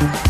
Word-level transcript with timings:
Thank 0.00 0.26
you. 0.26 0.29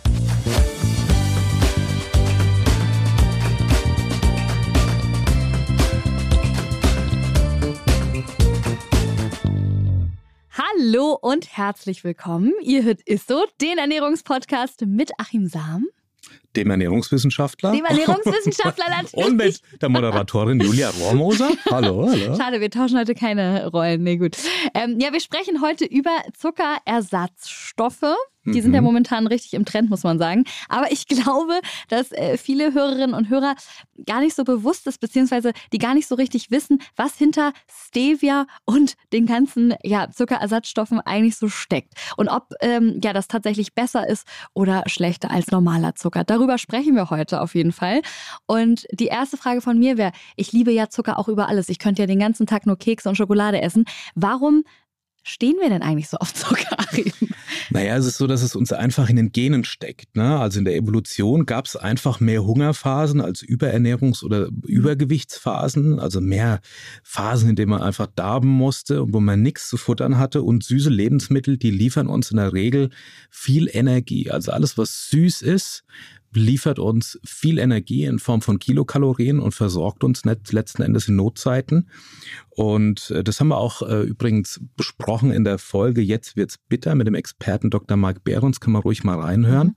Hallo 10.81 11.15
und 11.21 11.55
herzlich 11.55 12.03
willkommen. 12.03 12.53
Ihr 12.63 12.83
hört 12.83 13.01
Isso, 13.05 13.45
den 13.61 13.77
Ernährungspodcast 13.77 14.87
mit 14.87 15.11
Achim 15.19 15.45
Sam. 15.45 15.85
Dem 16.55 16.71
Ernährungswissenschaftler. 16.71 17.71
Dem 17.71 17.85
Ernährungswissenschaftler 17.85 18.85
natürlich. 18.89 19.25
Und 19.27 19.37
mit 19.37 19.61
der 19.79 19.89
Moderatorin 19.89 20.59
Julia 20.59 20.89
Rohrmoser. 20.89 21.51
Hallo, 21.69 22.09
hallo. 22.09 22.35
Schade, 22.35 22.61
wir 22.61 22.71
tauschen 22.71 22.97
heute 22.97 23.13
keine 23.13 23.67
Rollen. 23.67 24.01
Nee, 24.01 24.17
gut. 24.17 24.37
Ähm, 24.73 24.97
ja, 24.99 25.13
wir 25.13 25.19
sprechen 25.19 25.61
heute 25.61 25.85
über 25.85 26.17
Zuckerersatzstoffe. 26.35 28.15
Die 28.45 28.61
sind 28.61 28.73
ja 28.73 28.81
mhm. 28.81 28.87
momentan 28.87 29.27
richtig 29.27 29.53
im 29.53 29.65
Trend, 29.65 29.89
muss 29.89 30.03
man 30.03 30.17
sagen. 30.17 30.45
Aber 30.67 30.91
ich 30.91 31.07
glaube, 31.07 31.59
dass 31.89 32.11
äh, 32.11 32.37
viele 32.37 32.73
Hörerinnen 32.73 33.13
und 33.13 33.29
Hörer 33.29 33.55
gar 34.05 34.19
nicht 34.19 34.35
so 34.35 34.43
bewusst 34.43 34.87
ist, 34.87 34.99
beziehungsweise 34.99 35.51
die 35.71 35.77
gar 35.77 35.93
nicht 35.93 36.07
so 36.07 36.15
richtig 36.15 36.49
wissen, 36.49 36.79
was 36.95 37.15
hinter 37.17 37.53
Stevia 37.69 38.47
und 38.65 38.95
den 39.13 39.25
ganzen 39.25 39.75
ja, 39.83 40.09
Zuckerersatzstoffen 40.09 40.99
eigentlich 41.01 41.35
so 41.35 41.49
steckt. 41.49 41.93
Und 42.17 42.29
ob 42.29 42.49
ähm, 42.61 42.99
ja, 43.03 43.13
das 43.13 43.27
tatsächlich 43.27 43.73
besser 43.73 44.07
ist 44.07 44.27
oder 44.53 44.83
schlechter 44.87 45.29
als 45.29 45.51
normaler 45.51 45.95
Zucker. 45.95 46.23
Darüber 46.23 46.57
sprechen 46.57 46.95
wir 46.95 47.09
heute 47.09 47.41
auf 47.41 47.53
jeden 47.53 47.71
Fall. 47.71 48.01
Und 48.47 48.87
die 48.91 49.07
erste 49.07 49.37
Frage 49.37 49.61
von 49.61 49.77
mir 49.77 49.97
wäre, 49.97 50.11
ich 50.35 50.51
liebe 50.51 50.71
ja 50.71 50.89
Zucker 50.89 51.19
auch 51.19 51.27
über 51.27 51.47
alles. 51.47 51.69
Ich 51.69 51.79
könnte 51.79 52.01
ja 52.01 52.07
den 52.07 52.19
ganzen 52.19 52.47
Tag 52.47 52.65
nur 52.65 52.77
Kekse 52.77 53.09
und 53.09 53.15
Schokolade 53.15 53.61
essen. 53.61 53.85
Warum 54.15 54.63
stehen 55.23 55.57
wir 55.61 55.69
denn 55.69 55.81
eigentlich 55.81 56.09
so 56.09 56.17
auf 56.17 56.33
Zucker, 56.33 56.77
Naja, 57.69 57.95
es 57.95 58.05
ist 58.05 58.17
so, 58.17 58.27
dass 58.27 58.41
es 58.41 58.55
uns 58.55 58.73
einfach 58.73 59.09
in 59.09 59.15
den 59.15 59.31
Genen 59.31 59.63
steckt. 59.63 60.15
Ne? 60.15 60.39
Also 60.39 60.59
in 60.59 60.65
der 60.65 60.75
Evolution 60.75 61.45
gab 61.45 61.65
es 61.65 61.75
einfach 61.75 62.19
mehr 62.19 62.43
Hungerphasen 62.43 63.21
als 63.21 63.43
Überernährungs- 63.43 64.23
oder 64.23 64.49
Übergewichtsphasen. 64.65 65.99
Also 65.99 66.21
mehr 66.21 66.59
Phasen, 67.03 67.51
in 67.51 67.55
denen 67.55 67.71
man 67.71 67.81
einfach 67.81 68.07
darben 68.07 68.49
musste 68.49 69.03
und 69.03 69.13
wo 69.13 69.19
man 69.19 69.41
nichts 69.41 69.69
zu 69.69 69.77
futtern 69.77 70.17
hatte. 70.17 70.41
Und 70.41 70.63
süße 70.63 70.89
Lebensmittel, 70.89 71.57
die 71.57 71.71
liefern 71.71 72.07
uns 72.07 72.31
in 72.31 72.37
der 72.37 72.53
Regel 72.53 72.89
viel 73.29 73.69
Energie. 73.71 74.29
Also 74.29 74.51
alles, 74.51 74.77
was 74.77 75.09
süß 75.09 75.41
ist, 75.41 75.83
liefert 76.33 76.79
uns 76.79 77.19
viel 77.25 77.57
Energie 77.57 78.05
in 78.05 78.19
Form 78.19 78.41
von 78.41 78.59
Kilokalorien 78.59 79.39
und 79.39 79.53
versorgt 79.53 80.03
uns 80.03 80.25
nicht 80.25 80.51
letzten 80.51 80.81
Endes 80.81 81.07
in 81.07 81.15
Notzeiten. 81.15 81.89
Und 82.49 83.11
äh, 83.11 83.23
das 83.23 83.39
haben 83.39 83.47
wir 83.47 83.57
auch 83.57 83.81
äh, 83.81 84.01
übrigens 84.03 84.59
besprochen 84.75 85.31
in 85.31 85.43
der 85.43 85.57
Folge 85.57 86.01
Jetzt 86.01 86.35
wird's 86.35 86.57
bitter 86.57 86.95
mit 86.95 87.07
dem 87.07 87.15
Experten 87.15 87.69
Dr. 87.69 87.95
Mark 87.97 88.23
Behrens, 88.23 88.59
kann 88.59 88.73
man 88.73 88.81
ruhig 88.81 89.03
mal 89.03 89.19
reinhören. 89.19 89.67
Mhm. 89.67 89.75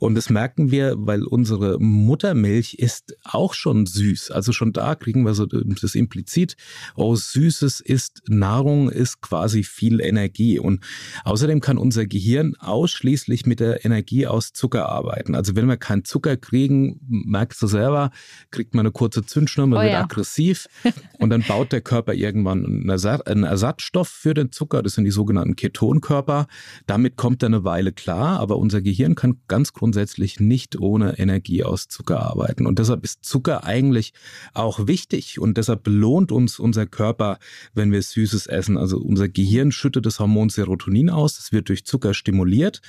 Und 0.00 0.14
das 0.16 0.28
merken 0.28 0.70
wir, 0.70 0.94
weil 0.98 1.22
unsere 1.22 1.78
Muttermilch 1.78 2.74
ist 2.74 3.16
auch 3.24 3.54
schon 3.54 3.86
süß. 3.86 4.32
Also 4.32 4.52
schon 4.52 4.72
da 4.72 4.94
kriegen 4.94 5.24
wir 5.24 5.34
so 5.34 5.46
das 5.46 5.94
implizit, 5.94 6.56
oh, 6.96 7.14
Süßes 7.14 7.80
ist 7.80 8.22
Nahrung, 8.28 8.90
ist 8.90 9.20
quasi 9.20 9.62
viel 9.62 10.00
Energie. 10.00 10.58
Und 10.58 10.84
außerdem 11.24 11.60
kann 11.60 11.78
unser 11.78 12.06
Gehirn 12.06 12.56
ausschließlich 12.56 13.46
mit 13.46 13.60
der 13.60 13.84
Energie 13.84 14.26
aus 14.26 14.52
Zucker 14.52 14.88
arbeiten. 14.88 15.34
Also 15.34 15.54
wenn 15.54 15.66
wir 15.66 15.76
keinen 15.88 16.04
Zucker 16.04 16.36
kriegen, 16.36 17.00
merkst 17.08 17.62
du 17.62 17.66
selber, 17.66 18.10
kriegt 18.50 18.74
man 18.74 18.84
eine 18.84 18.92
kurze 18.92 19.24
Zündschnur, 19.24 19.66
man 19.66 19.78
oh, 19.78 19.82
wird 19.82 19.92
ja. 19.92 20.02
aggressiv 20.02 20.66
und 21.18 21.30
dann 21.30 21.42
baut 21.42 21.72
der 21.72 21.80
Körper 21.80 22.12
irgendwann 22.12 22.90
einen, 22.90 23.44
Ersatzstoff 23.44 24.08
für 24.08 24.34
den 24.34 24.52
Zucker, 24.52 24.82
das 24.82 24.94
sind 24.94 25.04
die 25.04 25.10
sogenannten 25.10 25.56
Ketonkörper. 25.56 26.46
Damit 26.86 27.16
kommt 27.16 27.42
er 27.42 27.46
eine 27.46 27.64
Weile 27.64 27.92
klar, 27.92 28.38
aber 28.38 28.58
unser 28.58 28.82
Gehirn 28.82 29.14
kann 29.14 29.40
ganz 29.48 29.72
grundsätzlich 29.72 30.40
nicht 30.40 30.78
ohne 30.78 31.18
Energie 31.18 31.64
aus 31.64 31.88
Zucker 31.88 32.20
arbeiten. 32.20 32.66
Und 32.66 32.78
deshalb 32.78 33.02
ist 33.02 33.24
Zucker 33.24 33.64
eigentlich 33.64 34.12
auch 34.52 34.86
wichtig 34.86 35.38
und 35.38 35.56
deshalb 35.56 35.84
belohnt 35.84 36.32
uns 36.32 36.58
unser 36.58 36.84
Körper, 36.84 37.38
wenn 37.72 37.92
wir 37.92 38.02
Süßes 38.02 38.46
essen. 38.46 38.76
Also 38.76 38.98
unser 38.98 39.30
Gehirn 39.30 39.72
schüttet 39.72 40.04
das 40.04 40.20
Hormon 40.20 40.50
Serotonin 40.50 41.08
aus, 41.08 41.36
das 41.36 41.50
wird 41.50 41.70
durch 41.70 41.86
Zucker 41.86 42.12
stimuliert, 42.12 42.82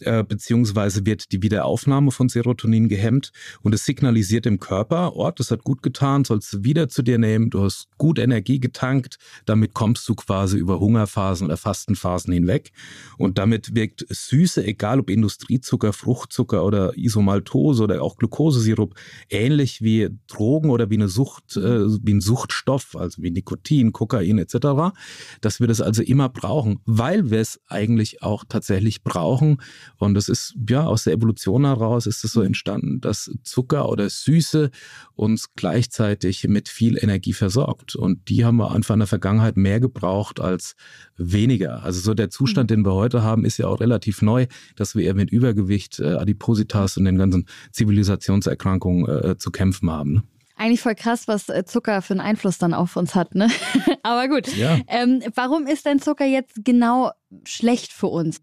äh, 0.00 0.24
beziehungsweise 0.24 1.06
wird 1.06 1.30
die 1.30 1.40
Wiederaufnahme 1.40 2.10
von 2.10 2.31
Serotonin 2.32 2.88
gehemmt 2.88 3.32
und 3.62 3.74
es 3.74 3.84
signalisiert 3.84 4.44
dem 4.44 4.58
Körper, 4.58 5.16
oh, 5.16 5.30
das 5.30 5.50
hat 5.50 5.64
gut 5.64 5.82
getan, 5.82 6.24
sollst 6.24 6.52
du 6.52 6.64
wieder 6.64 6.88
zu 6.88 7.02
dir 7.02 7.18
nehmen, 7.18 7.50
du 7.50 7.62
hast 7.62 7.88
gut 7.98 8.18
Energie 8.18 8.60
getankt. 8.60 9.18
Damit 9.44 9.74
kommst 9.74 10.08
du 10.08 10.14
quasi 10.14 10.58
über 10.58 10.80
Hungerphasen 10.80 11.46
oder 11.46 11.56
Fastenphasen 11.56 12.32
hinweg. 12.32 12.72
Und 13.18 13.38
damit 13.38 13.74
wirkt 13.74 14.06
Süße, 14.08 14.64
egal 14.64 15.00
ob 15.00 15.10
Industriezucker, 15.10 15.92
Fruchtzucker 15.92 16.64
oder 16.64 16.96
Isomaltose 16.96 17.82
oder 17.84 18.02
auch 18.02 18.16
Glukosesirup, 18.16 18.94
ähnlich 19.30 19.82
wie 19.82 20.10
Drogen 20.28 20.70
oder 20.70 20.90
wie 20.90 20.96
eine 20.96 21.08
Sucht, 21.08 21.56
äh, 21.56 21.86
wie 22.02 22.14
ein 22.14 22.20
Suchtstoff, 22.20 22.96
also 22.96 23.22
wie 23.22 23.30
Nikotin, 23.30 23.92
Kokain 23.92 24.38
etc., 24.38 24.94
dass 25.40 25.60
wir 25.60 25.66
das 25.66 25.80
also 25.80 26.02
immer 26.02 26.28
brauchen, 26.28 26.80
weil 26.86 27.30
wir 27.30 27.40
es 27.40 27.60
eigentlich 27.68 28.22
auch 28.22 28.44
tatsächlich 28.48 29.02
brauchen. 29.02 29.60
Und 29.98 30.14
das 30.14 30.28
ist 30.28 30.54
ja 30.68 30.84
aus 30.86 31.04
der 31.04 31.14
Evolution 31.14 31.64
heraus 31.64 32.06
ist 32.06 32.21
es 32.24 32.32
so 32.32 32.42
entstanden, 32.42 33.00
dass 33.00 33.30
Zucker 33.42 33.88
oder 33.88 34.08
Süße 34.08 34.70
uns 35.14 35.54
gleichzeitig 35.54 36.46
mit 36.48 36.68
viel 36.68 36.98
Energie 37.02 37.32
versorgt. 37.32 37.94
Und 37.94 38.28
die 38.28 38.44
haben 38.44 38.56
wir 38.56 38.72
einfach 38.72 38.94
in 38.94 39.00
der 39.00 39.08
Vergangenheit 39.08 39.56
mehr 39.56 39.80
gebraucht 39.80 40.40
als 40.40 40.74
weniger. 41.16 41.82
Also 41.82 42.00
so 42.00 42.14
der 42.14 42.30
Zustand, 42.30 42.70
mhm. 42.70 42.76
den 42.76 42.86
wir 42.86 42.94
heute 42.94 43.22
haben, 43.22 43.44
ist 43.44 43.58
ja 43.58 43.66
auch 43.66 43.80
relativ 43.80 44.22
neu, 44.22 44.46
dass 44.76 44.94
wir 44.94 45.04
eher 45.04 45.14
mit 45.14 45.30
Übergewicht, 45.30 46.00
äh, 46.00 46.14
Adipositas 46.14 46.96
und 46.96 47.04
den 47.04 47.18
ganzen 47.18 47.46
Zivilisationserkrankungen 47.72 49.08
äh, 49.08 49.36
zu 49.38 49.50
kämpfen 49.50 49.90
haben. 49.90 50.12
Ne? 50.14 50.22
Eigentlich 50.56 50.80
voll 50.80 50.94
krass, 50.94 51.26
was 51.26 51.48
äh, 51.48 51.64
Zucker 51.64 52.02
für 52.02 52.14
einen 52.14 52.20
Einfluss 52.20 52.58
dann 52.58 52.74
auf 52.74 52.96
uns 52.96 53.14
hat, 53.14 53.34
ne? 53.34 53.48
Aber 54.02 54.28
gut. 54.28 54.54
Ja. 54.54 54.78
Ähm, 54.86 55.22
warum 55.34 55.66
ist 55.66 55.86
denn 55.86 55.98
Zucker 55.98 56.26
jetzt 56.26 56.64
genau 56.64 57.10
schlecht 57.44 57.92
für 57.92 58.06
uns? 58.06 58.40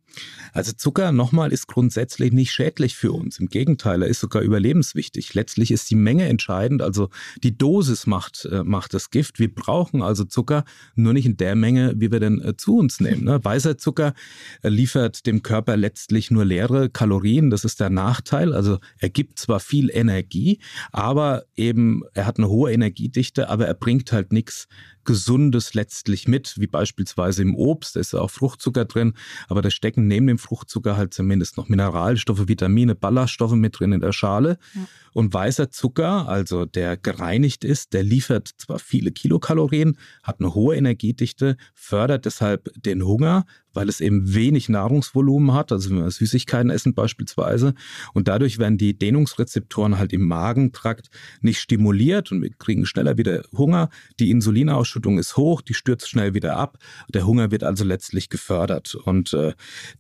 Also 0.54 0.72
Zucker 0.74 1.12
nochmal 1.12 1.52
ist 1.52 1.68
grundsätzlich 1.68 2.32
nicht 2.32 2.52
schädlich 2.52 2.96
für 2.96 3.12
uns. 3.12 3.40
Im 3.40 3.48
Gegenteil, 3.48 4.02
er 4.02 4.08
ist 4.08 4.20
sogar 4.20 4.42
überlebenswichtig. 4.42 5.34
Letztlich 5.34 5.72
ist 5.72 5.90
die 5.90 5.96
Menge 5.96 6.28
entscheidend, 6.28 6.82
also 6.82 7.10
die 7.44 7.58
Dosis 7.58 8.08
macht, 8.08 8.46
äh, 8.52 8.64
macht 8.64 8.94
das 8.94 9.10
Gift. 9.10 9.40
Wir 9.40 9.54
brauchen 9.54 10.02
also 10.02 10.24
Zucker, 10.24 10.64
nur 10.96 11.14
nicht 11.14 11.26
in 11.26 11.38
der 11.38 11.56
Menge, 11.56 11.94
wie 11.98 12.12
wir 12.12 12.20
denn 12.20 12.42
äh, 12.42 12.58
zu 12.58 12.78
uns 12.78 13.00
nehmen. 13.00 13.24
Ne? 13.24 13.44
Weißer 13.44 13.78
Zucker 13.78 14.14
äh, 14.62 14.70
liefert 14.70 15.26
dem 15.26 15.44
Körper 15.44 15.78
letztlich 15.78 16.32
nur 16.32 16.46
leere 16.46 16.90
Kalorien. 16.90 17.50
Das 17.50 17.66
ist 17.66 17.80
der 17.80 17.90
Nachteil. 17.90 18.54
Also 18.54 18.80
er 18.98 19.10
gibt 19.10 19.40
zwar 19.40 19.60
viel 19.60 19.90
Energie, 19.92 20.60
aber 20.92 21.46
eben 21.56 22.04
er 22.14 22.26
hat 22.26 22.38
eine 22.38 22.50
hohe 22.50 22.72
Energiedichte, 22.72 23.50
aber 23.50 23.68
er 23.68 23.74
bringt 23.74 24.12
halt 24.12 24.32
nichts 24.34 24.68
Gesundes 25.06 25.74
letztlich 25.74 26.28
mit, 26.28 26.56
wie 26.58 26.68
beispielsweise 26.68 27.42
im 27.42 27.56
Obst, 27.56 27.96
da 27.96 28.00
ist 28.00 28.14
ja 28.14 28.20
auch 28.20 28.30
Fruchtzucker 28.30 28.86
drin, 28.86 29.14
aber 29.48 29.62
da 29.62 29.70
stecken 29.70 30.08
neben 30.08 30.28
dem 30.28 30.38
Fruchtzucker 30.38 30.98
halt 30.98 31.14
zumindest 31.14 31.58
noch 31.58 31.70
Mineralstoffe, 31.70 32.48
Vitamine, 32.48 32.96
Ballaststoffe 32.96 33.54
mit 33.54 33.80
drin 33.80 33.94
in 33.94 34.02
der 34.02 34.12
Schale. 34.12 34.58
Ja. 34.76 34.88
Und 35.14 35.34
weißer 35.34 35.72
Zucker, 35.72 36.28
also 36.28 36.66
der 36.66 36.96
gereinigt 36.96 37.64
ist, 37.64 37.94
der 37.94 38.04
liefert 38.04 38.50
zwar 38.58 38.80
viele 38.80 39.12
Kilokalorien, 39.12 39.98
hat 40.24 40.40
eine 40.40 40.54
hohe 40.54 40.76
Energiedichte, 40.76 41.58
fördert 41.74 42.26
deshalb 42.26 42.70
den 42.76 43.04
Hunger, 43.04 43.46
weil 43.74 43.90
es 43.90 44.02
eben 44.02 44.34
wenig 44.34 44.70
Nahrungsvolumen 44.70 45.54
hat, 45.54 45.72
also 45.72 45.90
wenn 45.90 45.98
wir 45.98 46.12
Süßigkeiten 46.12 46.70
essen 46.70 46.94
beispielsweise. 46.94 47.74
Und 48.14 48.28
dadurch 48.28 48.58
werden 48.58 48.78
die 48.78 48.98
Dehnungsrezeptoren 48.98 49.98
halt 49.98 50.14
im 50.14 50.28
Magentrakt 50.28 51.10
nicht 51.42 51.60
stimuliert 51.60 52.32
und 52.32 52.42
wir 52.42 52.50
kriegen 52.52 52.86
schneller 52.86 53.18
wieder 53.18 53.44
Hunger. 53.56 53.90
Die 54.20 54.32
Insulinausschüttung 54.32 55.20
ist 55.20 55.38
hoch, 55.38 55.62
die 55.62 55.74
stürzt 55.74 56.10
schnell 56.10 56.34
wieder 56.34 56.58
ab. 56.58 56.78
Der 57.10 57.26
Hunger 57.26 57.52
wird 57.52 57.64
also 57.64 57.84
letztlich 57.84 58.30
gefördert. 58.30 58.96
Und 58.96 59.34
äh, 59.34 59.54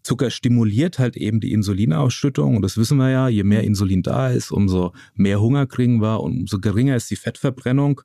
Zucker 0.04 0.30
stimuliert 0.30 1.00
halt 1.00 1.16
eben 1.18 1.40
die 1.40 1.52
Insulinausschüttung. 1.52 2.56
Und 2.56 2.62
das 2.64 2.78
wissen 2.78 2.98
wir 2.98 3.10
ja, 3.10 3.30
je 3.30 3.44
mehr 3.44 3.64
Insulin 3.64 4.04
da 4.04 4.30
ist, 4.30 4.52
umso 4.52 4.94
mehr 5.16 5.42
Hunger 5.42 5.68
kriegen 5.68 6.02
wir 6.02 6.22
und 6.22 6.40
umso 6.40 6.60
geringer 6.60 6.96
ist 6.96 7.12
die 7.12 7.16
Fettverbrennung. 7.16 8.02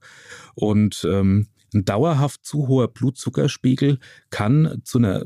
Und 0.55 1.07
ähm, 1.11 1.49
ein 1.75 1.85
dauerhaft 1.85 2.45
zu 2.45 2.69
hoher 2.69 2.89
Blutzuckerspiegel 2.89 3.99
kann 4.31 4.81
zu 4.85 4.99
einer, 4.99 5.25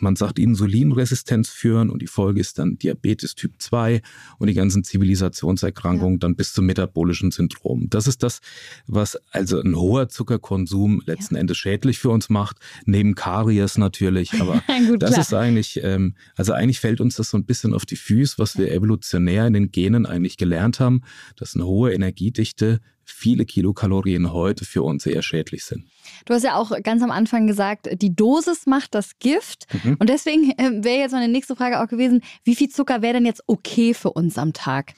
man 0.00 0.16
sagt, 0.16 0.38
Insulinresistenz 0.38 1.48
führen 1.48 1.90
und 1.90 2.02
die 2.02 2.06
Folge 2.06 2.40
ist 2.40 2.58
dann 2.58 2.78
Diabetes 2.78 3.34
Typ 3.34 3.54
2 3.58 4.02
und 4.38 4.46
die 4.48 4.54
ganzen 4.54 4.84
Zivilisationserkrankungen 4.84 6.14
ja. 6.14 6.18
dann 6.18 6.36
bis 6.36 6.52
zum 6.52 6.66
metabolischen 6.66 7.30
Syndrom. 7.30 7.88
Das 7.90 8.06
ist 8.06 8.22
das, 8.22 8.40
was 8.86 9.18
also 9.30 9.60
ein 9.60 9.74
hoher 9.74 10.08
Zuckerkonsum 10.08 11.02
letzten 11.06 11.34
ja. 11.34 11.40
Endes 11.40 11.56
schädlich 11.56 11.98
für 11.98 12.10
uns 12.10 12.28
macht, 12.28 12.58
neben 12.84 13.14
Karies 13.14 13.78
natürlich, 13.78 14.34
aber 14.40 14.62
Gut, 14.88 15.02
das 15.02 15.10
klar. 15.10 15.20
ist 15.22 15.34
eigentlich, 15.34 15.80
ähm, 15.82 16.14
also 16.36 16.52
eigentlich 16.52 16.80
fällt 16.80 17.00
uns 17.00 17.16
das 17.16 17.30
so 17.30 17.38
ein 17.38 17.44
bisschen 17.44 17.74
auf 17.74 17.86
die 17.86 17.96
Füße, 17.96 18.38
was 18.38 18.58
wir 18.58 18.70
evolutionär 18.70 19.46
in 19.46 19.52
den 19.52 19.70
Genen 19.70 20.06
eigentlich 20.06 20.36
gelernt 20.36 20.80
haben, 20.80 21.02
dass 21.36 21.54
eine 21.54 21.66
hohe 21.66 21.92
Energiedichte 21.92 22.80
viele 23.06 23.46
Kilokalorien 23.46 24.32
heute 24.32 24.64
für 24.64 24.82
uns 24.82 25.06
eher 25.06 25.22
schädlich 25.22 25.64
sind. 25.64 25.86
Du 26.24 26.34
hast 26.34 26.42
ja 26.42 26.56
auch 26.56 26.72
ganz 26.82 27.02
am 27.02 27.10
Anfang 27.10 27.46
gesagt, 27.46 27.88
die 28.00 28.14
Dosis 28.14 28.66
macht 28.66 28.94
das 28.94 29.18
Gift. 29.18 29.66
Mhm. 29.84 29.96
Und 29.98 30.08
deswegen 30.08 30.50
äh, 30.58 30.84
wäre 30.84 31.00
jetzt 31.00 31.12
meine 31.12 31.28
nächste 31.28 31.56
Frage 31.56 31.80
auch 31.80 31.88
gewesen, 31.88 32.22
wie 32.44 32.54
viel 32.54 32.68
Zucker 32.68 33.02
wäre 33.02 33.14
denn 33.14 33.26
jetzt 33.26 33.42
okay 33.46 33.94
für 33.94 34.12
uns 34.12 34.38
am 34.38 34.52
Tag? 34.52 34.94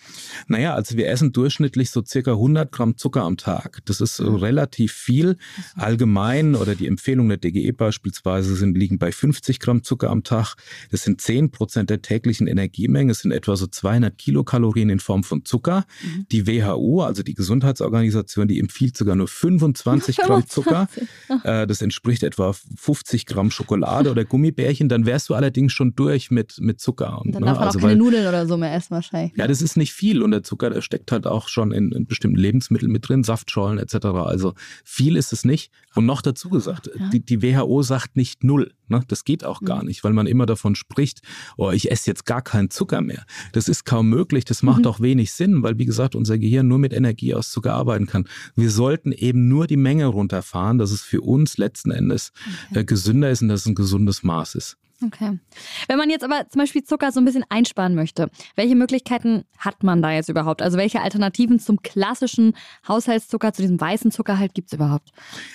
Naja, 0.46 0.74
also 0.74 0.96
wir 0.96 1.08
essen 1.08 1.32
durchschnittlich 1.32 1.90
so 1.90 2.02
circa 2.04 2.32
100 2.32 2.70
Gramm 2.72 2.96
Zucker 2.96 3.22
am 3.22 3.36
Tag. 3.36 3.80
Das 3.84 4.00
ist 4.00 4.20
mhm. 4.20 4.36
relativ 4.36 4.92
viel. 4.92 5.36
Allgemein 5.76 6.54
oder 6.54 6.74
die 6.74 6.86
Empfehlungen 6.86 7.28
der 7.28 7.38
DGE 7.38 7.72
beispielsweise 7.72 8.54
sind, 8.56 8.76
liegen 8.76 8.98
bei 8.98 9.12
50 9.12 9.60
Gramm 9.60 9.82
Zucker 9.82 10.10
am 10.10 10.22
Tag. 10.22 10.56
Das 10.90 11.02
sind 11.02 11.20
10 11.20 11.50
Prozent 11.50 11.90
der 11.90 12.02
täglichen 12.02 12.46
Energiemenge. 12.46 13.12
Es 13.12 13.20
sind 13.20 13.32
etwa 13.32 13.56
so 13.56 13.66
200 13.66 14.16
Kilokalorien 14.16 14.90
in 14.90 15.00
Form 15.00 15.24
von 15.24 15.44
Zucker. 15.44 15.84
Mhm. 16.02 16.26
Die 16.30 16.46
WHO, 16.46 17.02
also 17.02 17.22
die 17.22 17.34
Gesundheitsorganisation, 17.34 18.48
die 18.48 18.58
empfiehlt 18.58 18.96
sogar 18.96 19.16
nur 19.16 19.28
25 19.28 20.16
Gramm 20.18 20.46
Zucker. 20.46 20.88
Äh, 21.44 21.66
das 21.66 21.82
entspricht 21.82 22.22
etwa 22.22 22.52
50 22.52 23.26
Gramm 23.26 23.50
Schokolade 23.50 24.10
oder 24.10 24.24
Gummibärchen. 24.24 24.88
Dann 24.88 25.04
wärst 25.04 25.28
du 25.28 25.34
allerdings 25.34 25.72
schon 25.72 25.94
durch 25.94 26.30
mit, 26.30 26.56
mit 26.58 26.80
Zucker. 26.80 27.20
Und, 27.20 27.34
dann 27.34 27.42
darf 27.42 27.52
ne, 27.52 27.58
man 27.58 27.66
also 27.66 27.78
auch 27.78 27.82
keine 27.82 27.92
weil, 27.92 27.98
Nudeln 27.98 28.26
oder 28.26 28.46
so 28.46 28.56
mehr 28.56 28.74
essen 28.74 28.92
wahrscheinlich. 28.92 29.36
Ja, 29.36 29.46
das 29.46 29.60
ist 29.60 29.76
nicht 29.76 29.92
viel 29.92 30.22
und 30.22 30.30
der 30.30 30.42
Zucker, 30.42 30.70
der 30.70 30.80
steckt 30.80 31.12
halt 31.12 31.26
auch 31.26 31.48
schon 31.48 31.70
in, 31.70 31.92
in 31.92 32.06
bestimmten 32.06 32.38
Lebensmitteln 32.38 32.90
mit 32.90 33.08
drin, 33.08 33.24
Saftschollen 33.24 33.78
etc. 33.78 34.06
Also 34.06 34.54
viel 34.84 35.16
ist 35.16 35.32
es 35.32 35.44
nicht. 35.44 35.70
Und 35.94 36.06
noch 36.06 36.22
dazu 36.22 36.48
gesagt, 36.48 36.90
ja. 36.98 37.08
die, 37.10 37.20
die 37.20 37.42
WHO 37.42 37.82
sagt 37.82 38.16
nicht 38.16 38.42
null. 38.42 38.72
Ne? 38.88 39.02
Das 39.08 39.24
geht 39.24 39.44
auch 39.44 39.60
gar 39.62 39.80
mhm. 39.80 39.88
nicht, 39.88 40.04
weil 40.04 40.12
man 40.12 40.26
immer 40.26 40.46
davon 40.46 40.74
spricht, 40.74 41.20
oh, 41.56 41.70
ich 41.70 41.90
esse 41.90 42.10
jetzt 42.10 42.26
gar 42.26 42.42
keinen 42.42 42.70
Zucker 42.70 43.00
mehr. 43.00 43.24
Das 43.52 43.68
ist 43.68 43.84
kaum 43.84 44.08
möglich, 44.08 44.44
das 44.44 44.62
macht 44.62 44.80
mhm. 44.80 44.86
auch 44.86 45.00
wenig 45.00 45.32
Sinn, 45.32 45.62
weil 45.62 45.78
wie 45.78 45.86
gesagt, 45.86 46.14
unser 46.14 46.38
Gehirn 46.38 46.68
nur 46.68 46.78
mit 46.78 46.92
Energie 46.92 47.34
aus 47.34 47.50
Zucker 47.50 47.74
arbeiten 47.74 48.06
kann. 48.06 48.26
Wir 48.56 48.70
sollten 48.70 49.12
eben 49.12 49.48
nur 49.48 49.66
die 49.66 49.76
Menge 49.76 50.06
runterfahren, 50.06 50.78
dass 50.78 50.90
es 50.90 51.02
für 51.02 51.20
uns 51.20 51.58
letzten 51.58 51.90
Endes 51.90 52.32
okay. 52.70 52.80
äh, 52.80 52.84
gesünder 52.84 53.30
ist 53.30 53.42
und 53.42 53.48
dass 53.48 53.60
es 53.60 53.66
ein 53.66 53.74
gesundes 53.74 54.22
Maß 54.22 54.54
ist. 54.54 54.76
Okay. 55.00 55.38
Wenn 55.86 55.96
man 55.96 56.10
jetzt 56.10 56.24
aber 56.24 56.48
zum 56.48 56.58
Beispiel 56.58 56.82
Zucker 56.82 57.12
so 57.12 57.20
ein 57.20 57.24
bisschen 57.24 57.44
einsparen 57.48 57.94
möchte, 57.94 58.30
welche 58.56 58.74
Möglichkeiten 58.74 59.44
hat 59.56 59.84
man 59.84 60.02
da 60.02 60.10
jetzt 60.10 60.28
überhaupt? 60.28 60.60
Also 60.60 60.76
welche 60.76 61.00
Alternativen 61.00 61.60
zum 61.60 61.82
klassischen 61.82 62.54
Haushaltszucker, 62.86 63.52
zu 63.52 63.62
diesem 63.62 63.80
weißen 63.80 64.10
Zucker 64.10 64.38
halt 64.38 64.54
gibt 64.54 64.68
es 64.68 64.72
überhaupt? 64.72 65.10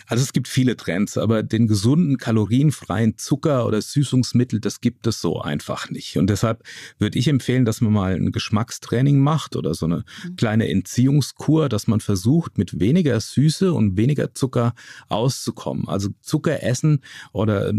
Also 0.08 0.24
es 0.24 0.32
gibt 0.32 0.48
viele 0.48 0.78
Trends, 0.78 1.18
aber 1.18 1.44
den 1.44 1.68
gesunden, 1.68 2.18
kalorienfreien 2.18 3.18
Zucker 3.18 3.66
oder 3.66 3.82
Süßungsmittel, 3.82 4.62
das 4.62 4.80
gibt 4.80 5.08
es 5.08 5.20
so 5.20 5.42
einfach 5.42 5.90
nicht. 5.90 6.18
Und 6.18 6.30
deshalb 6.30 6.64
würde 6.98 7.20
ich 7.20 7.28
empfehlen, 7.28 7.66
dass 7.66 7.82
man 7.82 7.92
mal 7.92 8.16
ein 8.16 8.32
Geschmackstraining 8.32 9.20
macht 9.20 9.58
oder 9.58 9.74
so 9.74 9.86
eine 9.86 10.06
mhm. 10.24 10.38
kleine 10.38 10.70
Entziehungskur, 10.70 11.68
dass 11.68 11.88
man 11.88 12.00
versucht, 12.00 12.58
mit 12.58 12.80
weniger 12.80 13.20
Süße 13.20 13.74
und 13.74 13.98
weniger 13.98 14.34
Zucker 14.34 14.74
auszukommen. 15.10 15.90
Also 15.90 16.10
Zucker 16.22 16.64
essen 16.64 17.02
oder 17.34 17.74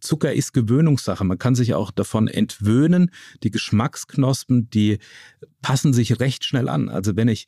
Zucker 0.00 0.34
ist 0.34 0.52
Gewöhnung 0.52 0.89
Gewöhnungssache. 0.90 1.24
Man 1.24 1.38
kann 1.38 1.54
sich 1.54 1.74
auch 1.74 1.90
davon 1.90 2.28
entwöhnen. 2.28 3.10
Die 3.42 3.50
Geschmacksknospen, 3.50 4.70
die 4.70 4.98
passen 5.62 5.92
sich 5.92 6.20
recht 6.20 6.44
schnell 6.44 6.68
an. 6.68 6.88
Also 6.88 7.16
wenn 7.16 7.28
ich 7.28 7.46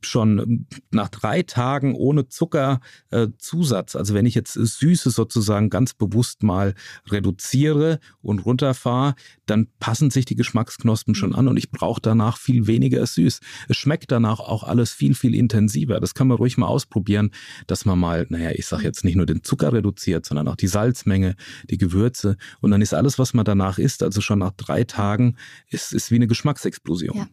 schon 0.00 0.66
nach 0.90 1.08
drei 1.08 1.42
Tagen 1.42 1.94
ohne 1.94 2.28
Zuckerzusatz, 2.28 3.94
äh, 3.94 3.98
also 3.98 4.14
wenn 4.14 4.26
ich 4.26 4.34
jetzt 4.34 4.54
Süße 4.54 5.10
sozusagen 5.10 5.70
ganz 5.70 5.94
bewusst 5.94 6.42
mal 6.42 6.74
reduziere 7.08 8.00
und 8.22 8.40
runterfahre, 8.40 9.14
dann 9.46 9.68
passen 9.78 10.10
sich 10.10 10.24
die 10.24 10.36
Geschmacksknospen 10.36 11.14
schon 11.14 11.34
an 11.34 11.48
und 11.48 11.56
ich 11.56 11.70
brauche 11.70 12.00
danach 12.00 12.38
viel 12.38 12.66
weniger 12.66 13.04
süß. 13.04 13.40
Es 13.68 13.76
schmeckt 13.76 14.10
danach 14.10 14.40
auch 14.40 14.64
alles 14.64 14.92
viel, 14.92 15.14
viel 15.14 15.34
intensiver. 15.34 16.00
Das 16.00 16.14
kann 16.14 16.28
man 16.28 16.38
ruhig 16.38 16.58
mal 16.58 16.66
ausprobieren, 16.66 17.30
dass 17.66 17.84
man 17.84 17.98
mal, 17.98 18.26
naja, 18.30 18.50
ich 18.52 18.66
sage 18.66 18.84
jetzt 18.84 19.04
nicht 19.04 19.16
nur 19.16 19.26
den 19.26 19.44
Zucker 19.44 19.72
reduziert, 19.72 20.26
sondern 20.26 20.48
auch 20.48 20.56
die 20.56 20.66
Salzmenge, 20.66 21.36
die 21.70 21.78
Gewürze 21.78 22.36
und 22.60 22.70
dann 22.72 22.82
ist 22.82 22.94
alles, 22.94 23.18
was 23.18 23.34
man 23.34 23.44
danach 23.44 23.78
isst, 23.78 24.02
also 24.02 24.20
schon 24.20 24.40
nach 24.40 24.52
drei 24.56 24.84
Tagen, 24.84 25.36
ist, 25.68 25.92
ist 25.92 26.10
wie 26.10 26.16
eine 26.16 26.26
Geschmacksexplosion. 26.26 27.16
Ja. 27.16 27.28